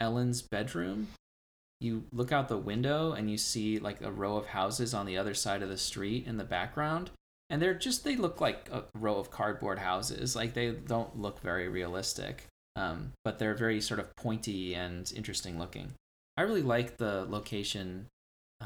[0.00, 1.08] Ellen's bedroom,
[1.80, 5.18] you look out the window and you see like a row of houses on the
[5.18, 7.10] other side of the street in the background.
[7.50, 10.34] And they're just they look like a row of cardboard houses.
[10.34, 15.58] Like they don't look very realistic um, but they're very sort of pointy and interesting
[15.58, 15.92] looking.
[16.36, 18.06] I really like the location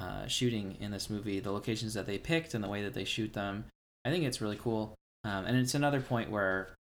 [0.00, 3.04] uh, shooting in this movie the locations that they picked and the way that they
[3.04, 3.64] shoot them
[4.04, 4.94] i think it's really cool.
[5.24, 6.74] Um, and it's another point where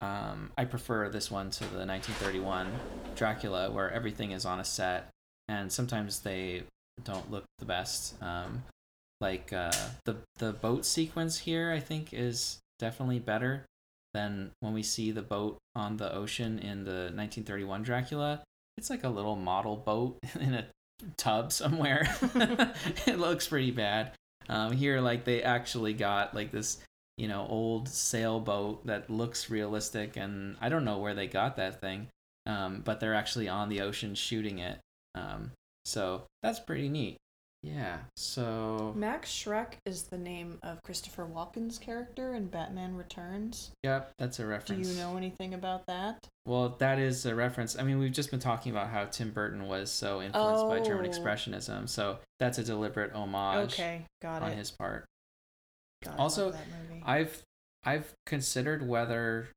[0.00, 2.70] um, i prefer this one to the 1931
[3.16, 5.10] dracula where everything is on a set
[5.48, 6.62] and sometimes they
[7.02, 8.14] don't look the best.
[8.22, 8.62] Um,
[9.20, 9.72] like uh,
[10.04, 13.66] the the boat sequence here i think is definitely better
[14.14, 18.42] than when we see the boat on the ocean in the 1931 dracula.
[18.76, 20.66] It's like a little model boat in a
[21.16, 22.08] tub somewhere.
[23.06, 24.12] It looks pretty bad.
[24.48, 26.78] Um, here like they actually got like this
[27.16, 31.80] you know old sailboat that looks realistic and i don't know where they got that
[31.80, 32.08] thing
[32.46, 34.80] um, but they're actually on the ocean shooting it.
[35.14, 35.52] Um,
[35.84, 37.16] so that's pretty neat
[37.62, 43.70] yeah, so Max Schreck is the name of Christopher Walken's character in Batman Returns.
[43.82, 44.88] yep, that's a reference.
[44.88, 46.26] Do you know anything about that?
[46.46, 47.78] Well, that is a reference.
[47.78, 51.06] I mean, we've just been talking about how Tim Burton was so influenced by German
[51.06, 51.08] Oh.
[51.10, 54.56] expressionism, so that's a deliberate homage Okay, got on it.
[54.56, 55.04] his part.
[56.02, 57.02] God, Also, love that movie.
[57.04, 57.42] I've
[57.84, 59.48] I've considered whether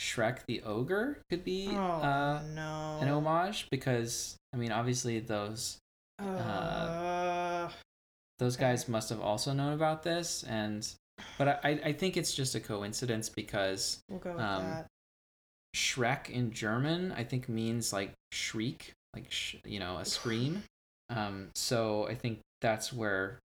[0.00, 2.98] Shrek the Ogre could be oh uh, no.
[3.00, 5.78] an homage because I mean, obviously those
[6.20, 7.68] Uh,
[8.38, 10.86] those guys must have also known about this, and
[11.38, 14.86] but I I think it's just a coincidence because we'll go with um, that.
[15.74, 20.62] Shrek in German, I think means like shriek, like sh- you know, a scream.
[21.12, 23.40] Um, so I think that's where,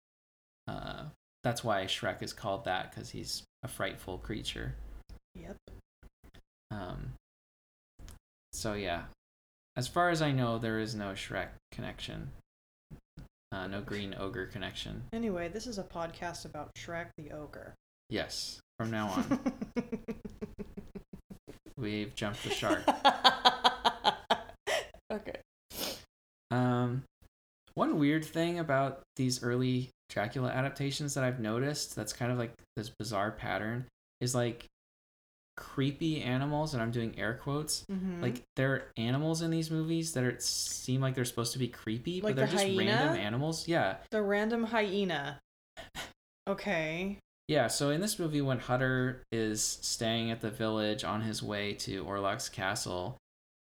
[0.68, 1.04] uh,
[1.44, 4.74] that's why Shrek is called that because he's a frightful creature.
[5.36, 5.58] Yep.
[6.72, 7.14] Um,
[8.52, 9.04] so yeah,
[9.78, 12.32] as far as I know, there is no Shrek connection.
[13.52, 15.04] Uh, no green ogre connection.
[15.12, 17.76] Anyway, this is a podcast about Shrek the Ogre.
[18.10, 19.54] Yes, from now on,
[21.78, 22.84] we've jumped the shark.
[25.12, 25.42] okay.
[26.50, 27.04] Um,
[27.74, 32.54] one weird thing about these early Dracula adaptations that I've noticed that's kind of like
[32.76, 33.86] this bizarre pattern
[34.20, 34.66] is like
[35.58, 37.86] creepy animals, and I'm doing air quotes.
[37.92, 38.22] Mhm.
[38.22, 41.68] Like there are animals in these movies that are seem like they're supposed to be
[41.68, 43.68] creepy, Like but they're the just random animals.
[43.68, 45.40] Yeah, the random hyena.
[46.50, 47.18] Okay.
[47.48, 47.68] yeah.
[47.68, 52.04] So in this movie, when Hutter is staying at the village on his way to
[52.04, 53.18] Orlok's castle,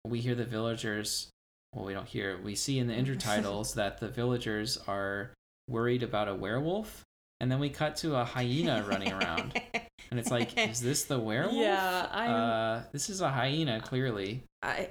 [0.06, 1.28] we hear the villagers.
[1.74, 2.38] Well, we don't hear.
[2.42, 5.30] We see in the intertitles that the villagers are
[5.68, 7.02] worried about a werewolf,
[7.40, 9.60] and then we cut to a hyena running around.
[10.12, 11.54] and it's like, is this the werewolf?
[11.56, 14.90] Yeah, I'm- Uh, this is a hyena, clearly, I,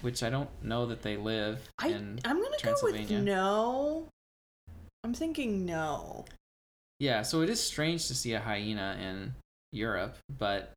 [0.00, 2.20] which I don't know that they live I, in.
[2.24, 4.06] I'm gonna go with no.
[5.02, 6.24] I'm thinking no.
[7.00, 9.34] Yeah, so it is strange to see a hyena in
[9.72, 10.72] Europe, but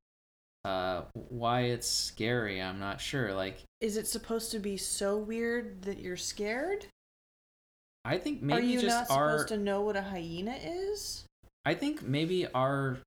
[0.65, 3.33] uh, why it's scary, I'm not sure.
[3.35, 6.87] Like, Is it supposed to be so weird that you're scared?
[8.05, 9.31] I think maybe Are you just not our.
[9.37, 11.25] supposed to know what a hyena is?
[11.63, 12.97] I think maybe our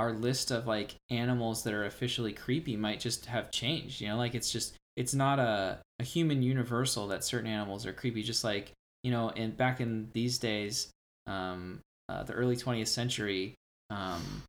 [0.00, 4.00] our list of like animals that are officially creepy might just have changed.
[4.00, 7.92] You know, like it's just it's not a, a human universal that certain animals are
[7.92, 8.22] creepy.
[8.22, 10.90] Just like you know, and back in these days,
[11.26, 13.54] um, uh, the early twentieth century,
[13.90, 14.42] um,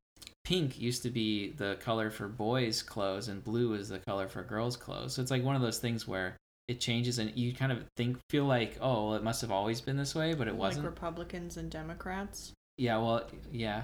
[0.45, 4.43] pink used to be the color for boys' clothes, and blue is the color for
[4.43, 5.15] girls' clothes.
[5.15, 6.37] So it's like one of those things where
[6.69, 9.81] it changes, and you kind of think feel like, oh, well, it must have always
[9.81, 10.85] been this way, but it wasn't.
[10.85, 12.53] Like Republicans and Democrats.
[12.77, 13.83] Yeah, well, yeah.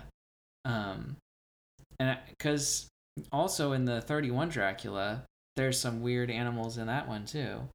[0.63, 1.17] Um
[1.99, 2.87] and cuz
[3.31, 7.67] also in the 31 Dracula, there's some weird animals in that one too.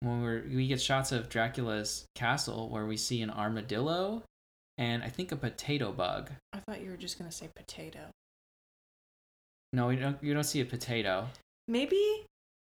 [0.00, 4.22] When we're we get shots of Dracula's castle where we see an armadillo
[4.78, 6.30] and I think a potato bug.
[6.52, 8.10] I thought you were just gonna say potato.
[9.72, 11.28] No, you don't you don't see a potato.
[11.68, 12.24] Maybe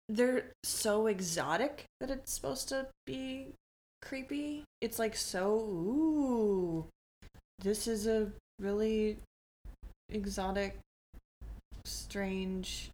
[0.08, 3.54] they're so exotic that it's supposed to be
[4.00, 4.64] creepy.
[4.80, 6.86] It's like so ooh.
[7.58, 9.18] This is a really
[10.10, 10.78] exotic
[11.84, 12.90] strange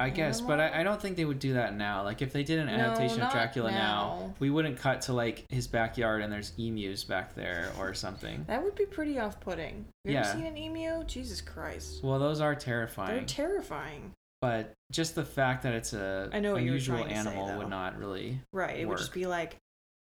[0.00, 2.04] I guess, but I, I don't think they would do that now.
[2.04, 3.78] Like if they did an No, adaptation of Dracula now,
[4.20, 4.34] now.
[4.38, 8.44] we wouldn't cut to like his backyard and there's emus back there or something.
[8.46, 9.86] that would be pretty off putting.
[10.04, 10.20] You Yeah.
[10.20, 11.02] ever seen an emu?
[11.02, 12.04] Jesus Christ.
[12.04, 13.16] Well, those are terrifying.
[13.16, 14.12] They're terrifying.
[14.40, 17.48] but just the fact that it's a I know what you were unusual say, animal
[17.48, 17.58] though.
[17.58, 18.78] would not really Right.
[18.78, 19.56] It would just be like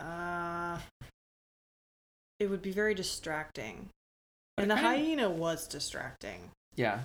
[0.00, 0.78] uh
[2.40, 3.88] it would be very distracting.
[4.56, 6.50] But and the kinda- hyena was distracting.
[6.74, 7.02] yeah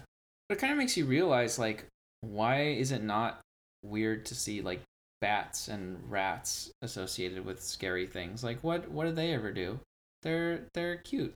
[0.51, 1.85] but it kind of makes you realize like
[2.19, 3.39] why is it not
[3.83, 4.81] weird to see like
[5.21, 9.79] bats and rats associated with scary things like what what did they ever do
[10.23, 11.33] they're they're cute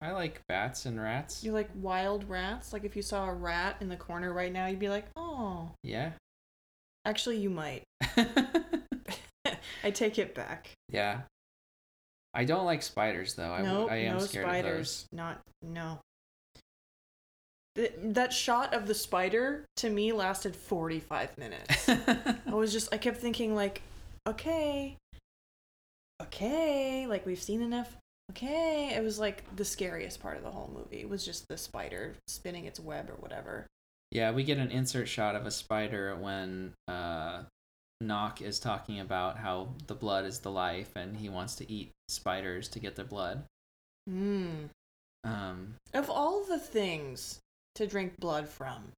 [0.00, 2.72] i like bats and rats You like wild rats?
[2.72, 5.70] Like if you saw a rat in the corner right now, you'd be like, "Oh."
[5.82, 6.12] yeah
[7.04, 7.82] Actually, you might.
[9.84, 10.70] I take it back.
[10.88, 11.20] yeah
[12.32, 15.06] i don't like spiders though i, no, w- I am no scared spiders.
[15.12, 16.00] Not no.
[17.76, 21.88] Th- that shot of the spider to me lasted 45 minutes.
[21.88, 23.82] I was just I kept thinking like,
[24.26, 24.96] okay.
[26.22, 27.96] Okay, like we've seen enough.
[28.32, 31.00] Okay, it was like the scariest part of the whole movie.
[31.00, 33.66] It was just the spider spinning its web or whatever.
[34.10, 37.42] Yeah, we get an insert shot of a spider when uh,
[38.00, 41.92] Knock is talking about how the blood is the life and he wants to eat
[42.08, 43.44] spiders to get their blood.
[44.08, 44.66] Hmm.
[45.24, 47.40] Um, Of all the things
[47.76, 48.92] to drink blood from,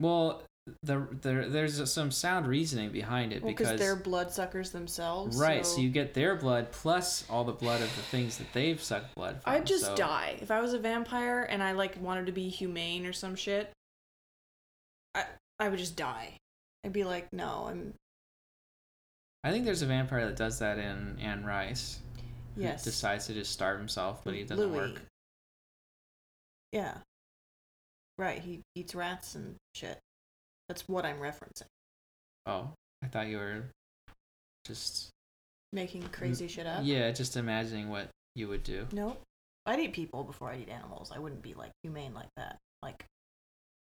[0.00, 0.42] well,
[0.82, 5.38] the, the, there's some sound reasoning behind it well, because they're bloodsuckers themselves.
[5.38, 5.80] right, so...
[5.80, 9.40] you get their blood plus all the blood of the things that they've sucked blood
[9.42, 9.52] from.
[9.52, 12.48] I'd just so- die if I was a vampire and I like wanted to be
[12.48, 13.70] humane or some shit.
[15.14, 15.24] I
[15.60, 16.36] I would just die.
[16.84, 17.94] I'd be like, no, I'm
[19.46, 22.00] I think there's a vampire that does that in Anne Rice.
[22.56, 22.82] yes.
[22.82, 24.76] decides to just starve himself, but he doesn't Louis.
[24.76, 25.02] work.
[26.72, 26.94] Yeah.
[28.18, 29.98] Right, he eats rats and shit.
[30.68, 31.68] That's what I'm referencing.
[32.46, 32.70] Oh,
[33.02, 33.64] I thought you were
[34.64, 35.10] just
[35.72, 36.80] Making crazy shit up.
[36.84, 38.86] Yeah, just imagining what you would do.
[38.92, 39.20] Nope.
[39.66, 41.12] I'd eat people before I'd eat animals.
[41.14, 42.58] I wouldn't be like humane like that.
[42.82, 43.04] Like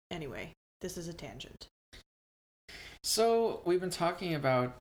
[0.10, 1.68] anyway, this is a tangent.
[3.04, 4.78] So we've been talking about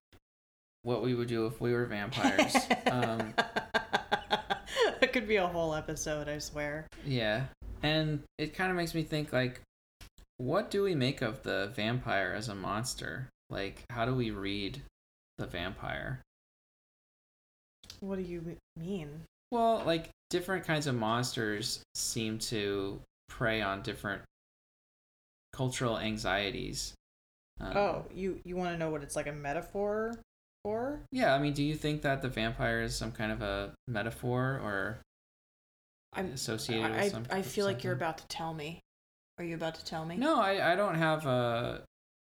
[0.82, 2.56] what we would do if we were vampires.
[2.90, 3.34] um,
[5.14, 6.88] could be a whole episode, I swear.
[7.06, 7.44] yeah,
[7.84, 9.60] and it kind of makes me think like,
[10.38, 13.28] what do we make of the vampire as a monster?
[13.48, 14.82] Like, how do we read
[15.38, 16.20] the vampire?
[18.00, 19.20] What do you mean?
[19.52, 24.22] Well, like different kinds of monsters seem to prey on different
[25.52, 26.92] cultural anxieties.
[27.60, 30.18] Um, oh, you you want to know what it's like a metaphor
[31.12, 34.60] Yeah, I mean, do you think that the vampire is some kind of a metaphor
[34.62, 34.98] or
[36.12, 37.24] I'm associated with I, some?
[37.30, 38.80] I feel like you're about to tell me.
[39.38, 40.16] Are you about to tell me?
[40.16, 41.82] No, I, I don't have a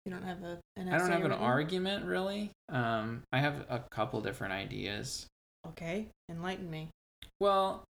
[0.05, 1.45] You don't have a an I don't have an written?
[1.45, 2.51] argument really.
[2.69, 5.27] Um, I have a couple different ideas.
[5.67, 6.89] Okay, enlighten me.
[7.39, 7.84] Well,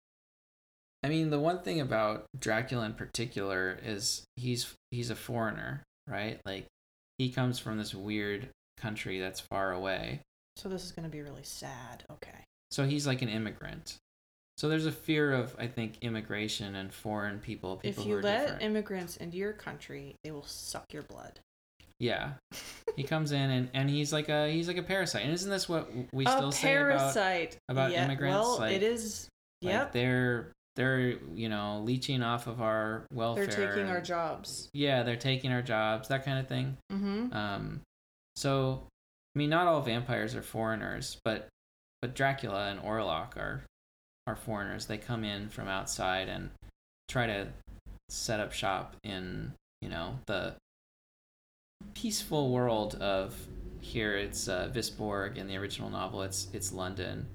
[1.03, 6.39] I mean, the one thing about Dracula in particular is he's he's a foreigner, right?
[6.45, 6.65] Like
[7.17, 10.21] he comes from this weird country that's far away.
[10.55, 12.03] So this is going to be really sad.
[12.11, 12.37] Okay.
[12.71, 13.97] So he's like an immigrant.
[14.57, 18.41] so there's a fear of I think immigration and foreign people, people if you let
[18.41, 18.61] different.
[18.63, 21.39] immigrants into your country, they will suck your blood.
[21.99, 22.33] yeah,
[22.95, 25.23] he comes in and, and he's like a he's like a parasite.
[25.23, 28.73] And isn't this what we a still say about parasite about yeah, immigrants, Well, like-
[28.75, 29.27] it is.
[29.61, 33.45] like, they're they're you know leeching off of our welfare.
[33.45, 34.69] they're taking our jobs.
[34.73, 36.77] Yeah, they're taking our jobs, that kind of thing.
[36.91, 37.31] Mm-hmm.
[37.33, 37.81] Um,
[38.35, 38.81] so,
[39.35, 41.47] I mean, not all vampires are foreigners, but
[42.01, 43.63] but Dracula and Orlok are
[44.27, 44.85] are foreigners.
[44.85, 46.51] They come in from outside and
[47.07, 47.47] try to
[48.09, 50.55] set up shop in you know the
[51.93, 53.35] peaceful world of
[53.81, 54.15] here.
[54.17, 56.21] It's uh, Wisborg in the original novel.
[56.21, 57.27] It's it's London,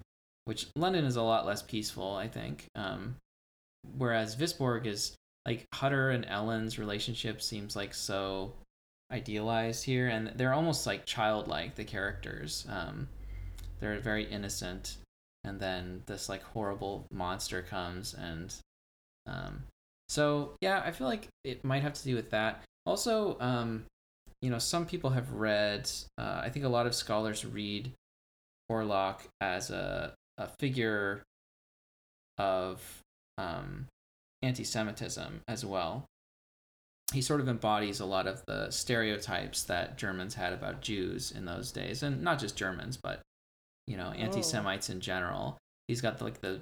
[0.45, 2.67] which London is a lot less peaceful, I think.
[2.75, 3.17] Um,
[3.97, 8.53] whereas Wisborg is like Hutter and Ellen's relationship seems like so
[9.11, 12.67] idealized here and they're almost like childlike the characters.
[12.69, 13.09] Um
[13.81, 14.97] they're very innocent
[15.45, 18.55] and then this like horrible monster comes and
[19.27, 19.63] um
[20.09, 22.63] so yeah i feel like it might have to do with that.
[22.87, 23.85] Also um
[24.43, 27.93] you know some people have read uh, i think a lot of scholars read
[28.71, 31.23] orlok as a, a figure
[32.39, 32.81] of
[33.39, 33.87] um
[34.43, 36.05] anti-semitism as well
[37.13, 41.47] he sort of embodies a lot of the stereotypes that Germans had about Jews in
[41.47, 43.21] those days, and not just Germans, but
[43.87, 45.57] you know, anti-Semites in general.
[45.87, 46.61] He's got like the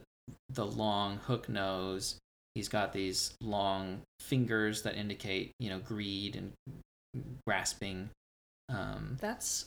[0.50, 2.16] the long hook nose.
[2.54, 6.52] He's got these long fingers that indicate you know greed and
[7.46, 8.10] grasping.
[8.68, 9.66] Um, That's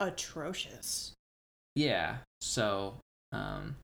[0.00, 1.12] atrocious.
[1.76, 2.96] yeah, so
[3.30, 3.76] um,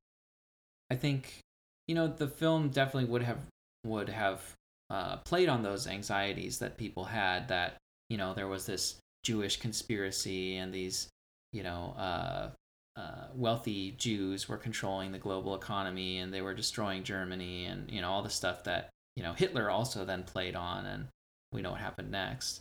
[0.91, 1.39] I think
[1.87, 3.39] you know the film definitely would have
[3.85, 4.55] would have
[4.91, 7.77] uh, played on those anxieties that people had that
[8.09, 11.09] you know there was this Jewish conspiracy and these
[11.53, 12.51] you know uh,
[12.97, 18.01] uh, wealthy Jews were controlling the global economy and they were destroying Germany and you
[18.01, 21.09] know all the stuff that you know Hitler also then played on and
[21.53, 22.61] we know what happened next.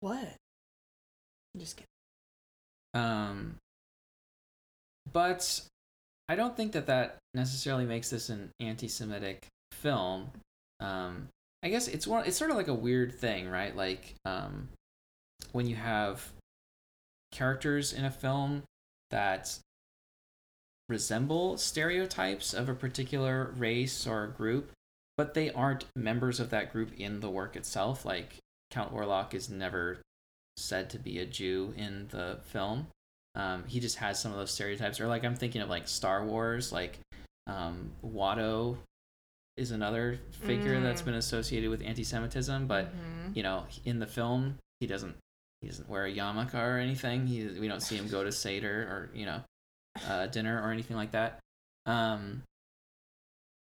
[0.00, 0.36] What?
[1.54, 1.86] I'm just kidding.
[2.94, 3.56] Um,
[5.12, 5.60] but
[6.28, 10.30] I don't think that that necessarily makes this an anti-Semitic film.
[10.80, 11.28] Um,
[11.62, 12.26] I guess it's one.
[12.26, 13.74] It's sort of like a weird thing, right?
[13.74, 14.68] Like um,
[15.52, 16.30] when you have
[17.32, 18.62] characters in a film
[19.10, 19.58] that
[20.88, 24.70] resemble stereotypes of a particular race or group,
[25.16, 28.04] but they aren't members of that group in the work itself.
[28.04, 28.36] Like
[28.70, 29.98] Count Orlok is never
[30.56, 32.86] said to be a Jew in the film.
[33.34, 35.00] Um, he just has some of those stereotypes.
[35.00, 36.98] Or like I'm thinking of like Star Wars, like
[37.46, 38.76] um, Watto
[39.58, 43.36] is another figure that's been associated with anti-Semitism, but Mhm.
[43.36, 45.16] you know, in the film, he doesn't
[45.60, 47.26] he doesn't wear a yarmulke or anything.
[47.26, 49.42] He we don't see him go to seder or you know,
[50.06, 51.40] uh, dinner or anything like that.
[51.86, 52.44] Um,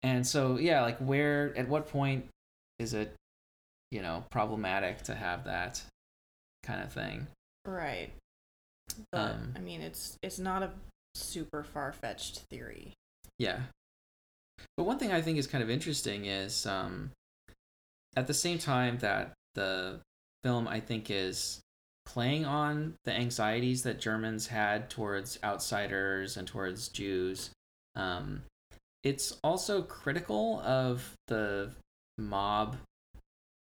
[0.03, 2.27] and so yeah, like where at what point
[2.79, 3.15] is it,
[3.91, 5.81] you know, problematic to have that
[6.63, 7.27] kind of thing?
[7.65, 8.11] right.
[9.11, 10.71] But Um, I mean, it's it's not a
[11.15, 12.93] super far fetched theory.
[13.39, 13.63] Yeah.
[14.77, 17.11] But one thing I think is kind of interesting is um,
[18.15, 19.99] at the same time that the
[20.43, 21.61] film, I think, is
[22.05, 27.51] playing on the anxieties that Germans had towards outsiders and towards Jews,
[27.95, 28.43] um,
[29.03, 31.71] it's also critical of the
[32.17, 32.77] mob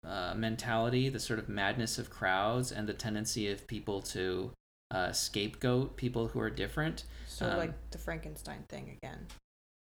[0.07, 4.51] uh, mentality, the sort of madness of crowds, and the tendency of people to
[4.91, 7.05] uh, scapegoat people who are different.
[7.27, 9.27] So Um, like the Frankenstein thing again.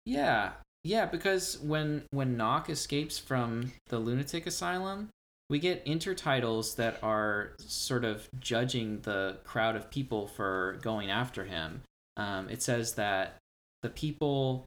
[0.06, 0.52] Yeah,
[0.84, 5.10] yeah, because when when Knock escapes from the lunatic asylum,
[5.48, 11.44] we get intertitles that are sort of judging the crowd of people for going after
[11.44, 11.82] him.
[12.16, 13.36] Um, it says that
[13.82, 14.64] the people,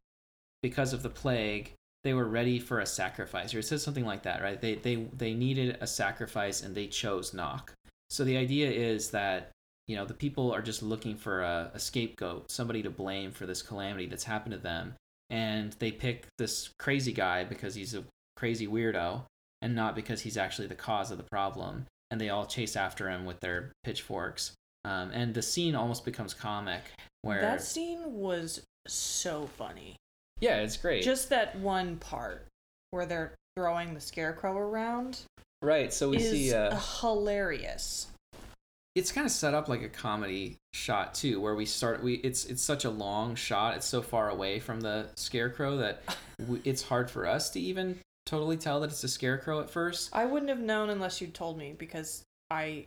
[0.62, 4.24] because of the plague, they were ready for a sacrifice, or it says something like
[4.24, 4.62] that, right?
[4.62, 7.74] They they they needed a sacrifice and they chose Knock.
[8.10, 9.52] So the idea is that
[9.88, 13.46] you know the people are just looking for a, a scapegoat, somebody to blame for
[13.46, 14.96] this calamity that's happened to them,
[15.30, 18.04] and they pick this crazy guy because he's a
[18.36, 19.24] crazy weirdo
[19.62, 23.10] and not because he's actually the cause of the problem and they all chase after
[23.10, 24.54] him with their pitchforks
[24.84, 26.82] um, and the scene almost becomes comic
[27.24, 29.96] where That scene was so funny.
[30.42, 32.46] yeah it's great Just that one part
[32.92, 35.22] where they're throwing the scarecrow around
[35.62, 38.08] right so we see uh, hilarious.
[38.96, 42.46] It's kind of set up like a comedy shot too where we start we it's
[42.46, 46.02] it's such a long shot it's so far away from the scarecrow that
[46.40, 50.10] w it's hard for us to even totally tell that it's a scarecrow at first
[50.14, 52.86] I wouldn't have known unless you told me because I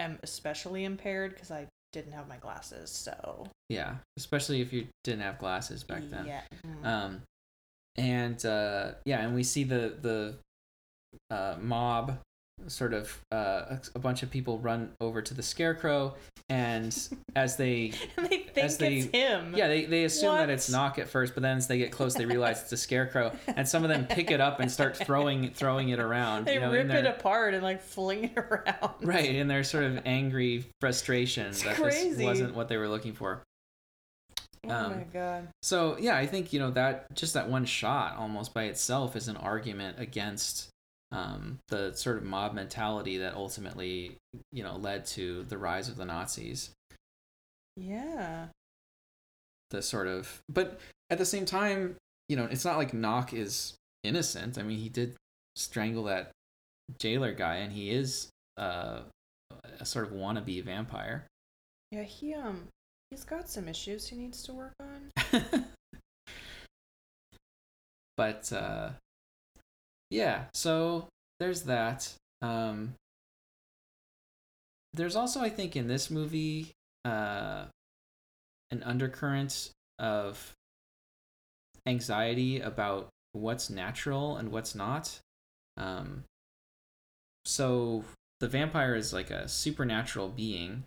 [0.00, 5.22] am especially impaired because I didn't have my glasses, so Yeah, especially if you didn't
[5.22, 6.26] have glasses back then.
[6.26, 6.42] Yeah.
[6.66, 6.86] Mm.
[6.86, 7.22] Um,
[7.96, 10.34] and uh, yeah, and we see the the
[11.30, 12.18] uh, mob
[12.66, 13.36] sort of uh,
[13.70, 16.14] a, a bunch of people run over to the scarecrow,
[16.48, 16.96] and
[17.36, 19.54] as they they think as they- it's him.
[19.56, 22.14] yeah they, they assume that it's Knock at first, but then as they get close,
[22.14, 25.50] they realize it's a scarecrow, and some of them pick it up and start throwing
[25.52, 26.46] throwing it around.
[26.46, 28.94] They you know, rip in it apart and like fling it around.
[29.02, 32.10] Right, in their sort of angry frustration It's that crazy.
[32.14, 33.42] this wasn't what they were looking for.
[34.66, 35.48] Oh Um, my god.
[35.62, 39.28] So yeah, I think you know that just that one shot almost by itself is
[39.28, 40.68] an argument against
[41.12, 44.16] um, the sort of mob mentality that ultimately
[44.52, 46.70] you know led to the rise of the Nazis.
[47.76, 48.46] Yeah.
[49.70, 50.80] The sort of, but
[51.10, 51.96] at the same time,
[52.28, 54.58] you know, it's not like Knock is innocent.
[54.58, 55.14] I mean, he did
[55.56, 56.30] strangle that
[56.98, 59.00] jailer guy, and he is uh,
[59.78, 61.26] a sort of wannabe vampire.
[61.90, 62.68] Yeah, he um
[63.10, 65.10] he's got some issues he needs to work on.
[68.16, 68.90] but uh
[70.10, 71.06] yeah so
[71.38, 72.94] there's that um
[74.94, 76.72] there's also i think in this movie
[77.04, 77.64] uh
[78.70, 80.54] an undercurrent of
[81.86, 85.18] anxiety about what's natural and what's not
[85.76, 86.24] um
[87.44, 88.04] so
[88.40, 90.84] the vampire is like a supernatural being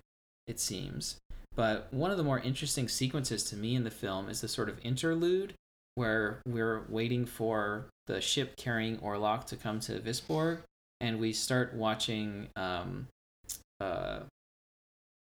[0.48, 1.18] it seems
[1.56, 4.70] but one of the more interesting sequences to me in the film is the sort
[4.70, 5.54] of interlude
[5.96, 10.60] where we're waiting for the ship carrying Orlok to come to Wisborg,
[11.00, 13.08] and we start watching um,
[13.80, 14.20] uh,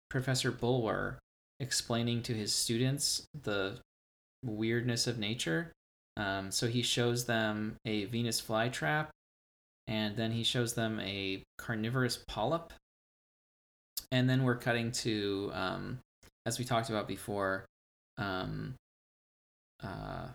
[0.09, 1.19] Professor Bulwer
[1.59, 3.77] explaining to his students the
[4.43, 5.71] weirdness of nature.
[6.17, 9.07] Um, so he shows them a Venus flytrap,
[9.87, 12.73] and then he shows them a carnivorous polyp.
[14.11, 15.99] And then we're cutting to, um,
[16.45, 17.65] as we talked about before,
[18.17, 18.75] um,
[19.83, 20.27] uh,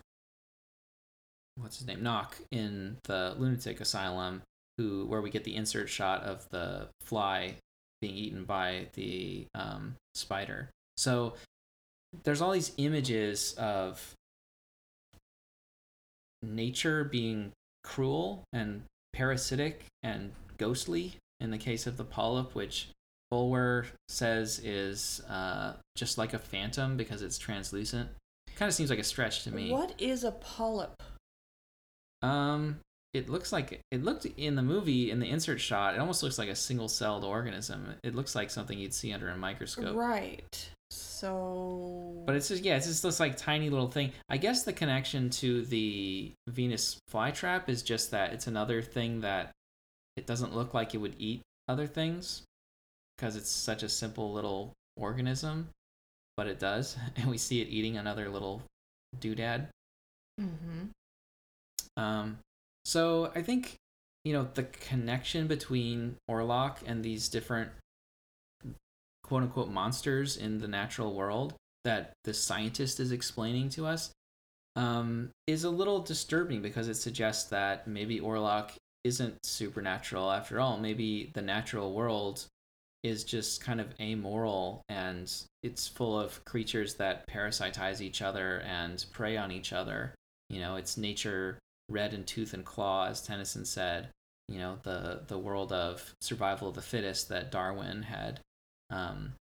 [1.56, 4.42] what's his name Knock in the lunatic asylum
[4.78, 7.54] who where we get the insert shot of the fly
[8.00, 10.70] being eaten by the um, spider.
[10.96, 11.34] So
[12.24, 14.14] there's all these images of
[16.42, 17.52] nature being
[17.84, 18.82] cruel and
[19.12, 22.88] parasitic and ghostly in the case of the polyp which
[23.30, 28.08] Bulwer says is uh, just like a phantom because it's translucent.
[28.56, 29.70] Kind of seems like a stretch to me.
[29.70, 31.02] What is a polyp?
[32.22, 32.80] Um,
[33.12, 35.94] it looks like it looked in the movie in the insert shot.
[35.94, 37.94] It almost looks like a single-celled organism.
[38.04, 39.96] It looks like something you'd see under a microscope.
[39.96, 40.70] Right.
[40.90, 44.12] So But it's just yeah, it's just this like tiny little thing.
[44.28, 49.50] I guess the connection to the Venus flytrap is just that it's another thing that
[50.16, 52.42] it doesn't look like it would eat other things
[53.16, 55.68] because it's such a simple little organism,
[56.36, 58.62] but it does, and we see it eating another little
[59.20, 59.68] doodad.
[60.38, 60.86] hmm
[62.00, 62.38] Um,
[62.86, 63.76] so I think
[64.24, 67.70] you know the connection between Orlok and these different
[69.22, 74.10] quote unquote monsters in the natural world that the scientist is explaining to us
[74.76, 78.72] um, is a little disturbing because it suggests that maybe Orlok
[79.04, 80.78] isn't supernatural after all.
[80.78, 82.46] Maybe the natural world
[83.02, 85.32] is just kind of amoral and
[85.62, 90.14] it's full of creatures that parasitize each other and prey on each other.
[90.50, 91.58] You know, it's nature
[91.90, 94.08] red in tooth and claw, as Tennyson said.
[94.48, 98.40] You know, the the world of survival of the fittest that Darwin had
[98.90, 99.34] um,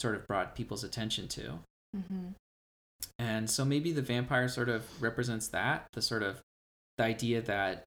[0.00, 1.58] sort of brought people's attention to.
[1.94, 2.28] hmm
[3.18, 6.40] And so maybe the vampire sort of represents that the sort of
[6.98, 7.84] the idea that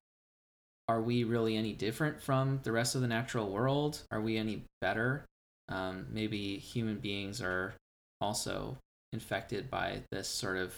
[0.88, 4.02] are we really any different from the rest of the natural world?
[4.10, 5.24] Are we any better?
[5.68, 7.74] Um, maybe human beings are
[8.20, 8.78] also
[9.12, 10.74] infected by this sort of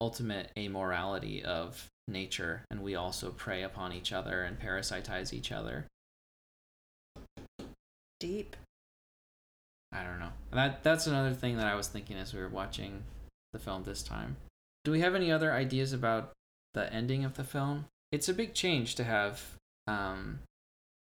[0.00, 5.86] ultimate amorality of nature, and we also prey upon each other and parasitize each other.
[8.18, 8.56] Deep.
[9.92, 10.32] I don't know.
[10.52, 13.04] That that's another thing that I was thinking as we were watching
[13.52, 14.36] the film this time.
[14.84, 16.32] Do we have any other ideas about
[16.74, 17.86] the ending of the film?
[18.12, 19.42] It's a big change to have
[19.86, 20.40] um,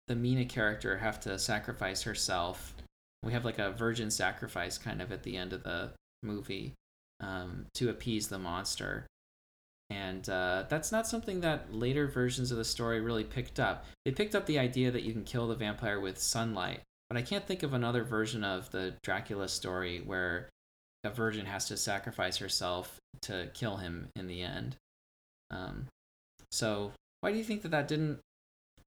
[0.09, 2.75] the Mina character have to sacrifice herself.
[3.23, 5.93] We have like a virgin sacrifice kind of at the end of the
[6.23, 6.75] movie
[7.21, 9.07] um, to appease the monster.
[9.91, 13.85] And uh, that's not something that later versions of the story really picked up.
[14.05, 17.23] They picked up the idea that you can kill the vampire with sunlight, but I
[17.23, 20.49] can't think of another version of the Dracula story where
[21.05, 24.77] a virgin has to sacrifice herself to kill him in the end.
[25.51, 25.87] Um,
[26.51, 28.21] so why do you think that that didn't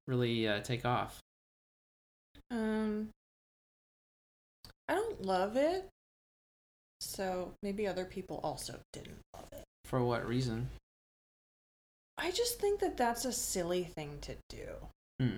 [0.07, 1.19] really uh, take off?
[2.49, 3.09] Um
[4.89, 5.89] I don't love it.
[6.99, 9.63] So maybe other people also didn't love it.
[9.85, 10.69] For what reason?
[12.17, 14.67] I just think that that's a silly thing to do.
[15.19, 15.37] Hmm.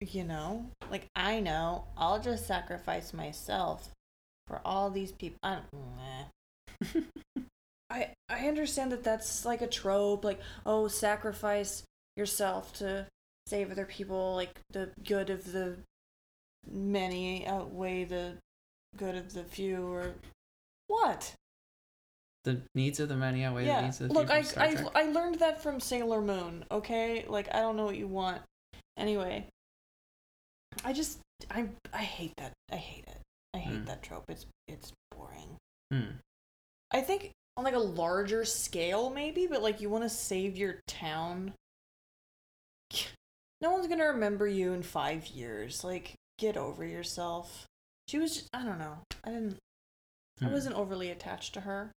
[0.00, 0.66] You know?
[0.90, 3.90] Like, I know I'll just sacrifice myself
[4.46, 5.38] for all these people.
[5.42, 7.06] I don't.
[7.90, 11.82] I, I understand that that's like a trope, like, oh, sacrifice
[12.16, 13.06] yourself to
[13.46, 15.76] save other people, like, the good of the
[16.70, 18.34] many outweigh the
[18.96, 20.12] good of the few, or
[20.88, 21.32] what?
[22.48, 25.34] The needs of the many outweigh the needs of the Look, I, I, I learned
[25.40, 27.26] that from Sailor Moon, okay?
[27.28, 28.40] Like, I don't know what you want.
[28.96, 29.46] Anyway,
[30.82, 31.18] I just,
[31.50, 32.52] I, I hate that.
[32.72, 33.18] I hate it.
[33.52, 33.86] I hate Mm.
[33.86, 34.24] that trope.
[34.28, 35.56] It's, it's boring.
[35.92, 36.16] Hmm.
[36.90, 40.80] I think on like a larger scale, maybe, but like you want to save your
[40.88, 41.52] town.
[43.60, 45.82] No one's gonna remember you in five years.
[45.84, 47.66] Like, get over yourself.
[48.06, 48.98] She was just, I don't know.
[49.24, 49.58] I didn't,
[50.40, 50.52] I Hmm.
[50.52, 51.90] wasn't overly attached to her.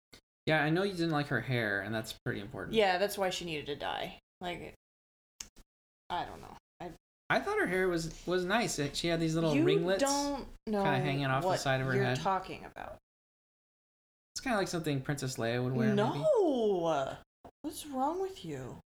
[0.49, 2.75] Yeah, I know you didn't like her hair, and that's pretty important.
[2.75, 4.19] Yeah, that's why she needed to die.
[4.41, 4.73] Like,
[6.09, 6.57] I don't know.
[6.81, 6.91] I
[7.29, 8.81] I thought her hair was was nice.
[8.95, 10.03] She had these little you ringlets.
[10.03, 12.21] don't know kinda hanging off the side of her you're head.
[12.21, 12.97] talking about.
[14.35, 15.95] It's kind of like something Princess Leia would wear.
[15.95, 17.17] no, Maybe.
[17.63, 18.79] what's wrong with you?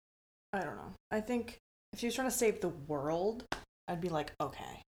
[0.53, 0.93] I don't know.
[1.11, 1.57] I think
[1.93, 3.45] if she was trying to save the world,
[3.87, 4.81] I'd be like, okay,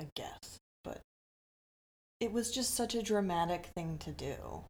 [0.00, 0.58] I guess.
[0.84, 1.00] But
[2.20, 4.64] it was just such a dramatic thing to do.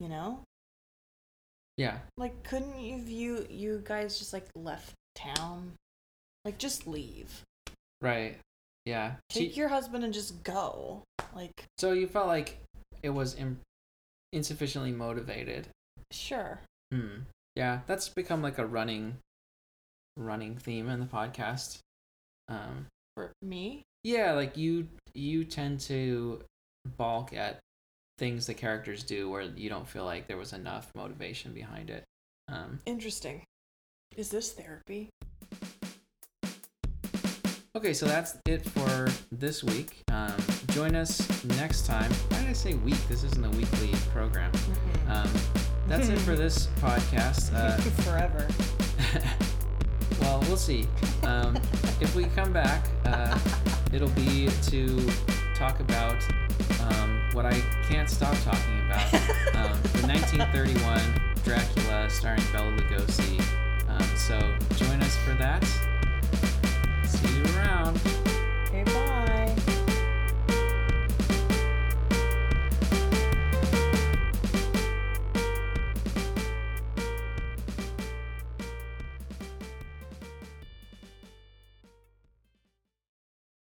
[0.00, 0.42] You know,
[1.76, 2.00] Yeah.
[2.16, 5.72] like, couldn't you you you guys just like left town?
[6.44, 7.42] Like, just leave.
[8.00, 8.38] Right.
[8.84, 9.16] Yeah.
[9.30, 11.02] Take She- your husband and just go.
[11.34, 12.58] Like, so you felt like
[13.02, 13.60] it was Im-
[14.32, 15.68] insufficiently motivated.
[16.12, 16.60] sure.
[16.92, 17.22] Hmm.
[17.56, 19.18] Yeah, that's become like a running,
[20.16, 21.78] running theme in the podcast.
[22.48, 22.86] Um.
[23.14, 26.44] For me, Yeah, like you you tend to
[26.98, 27.58] balk at
[28.18, 32.04] things the characters do where you don't feel like there was enough motivation behind it.
[32.48, 32.78] Um.
[32.86, 33.42] interesting.
[34.16, 35.10] Is this therapy?
[37.76, 40.02] Okay, so that's it for this week.
[40.10, 40.34] Um,
[40.70, 42.10] join us next time.
[42.30, 42.96] Why did I say week?
[43.06, 44.50] This isn't a weekly program.
[45.08, 45.28] Um,
[45.86, 47.52] that's it for this podcast.
[47.54, 48.48] Uh, Forever.
[50.22, 50.86] well, we'll see.
[51.24, 51.54] Um,
[52.00, 53.38] if we come back, uh,
[53.92, 55.10] it'll be to
[55.54, 56.16] talk about
[56.80, 59.12] um, what I can't stop talking about.
[59.54, 60.98] um, the 1931
[61.44, 63.44] Dracula starring Bela Lugosi.
[63.90, 64.38] Um, so
[64.76, 65.62] join us for that.
[67.04, 68.00] See you around.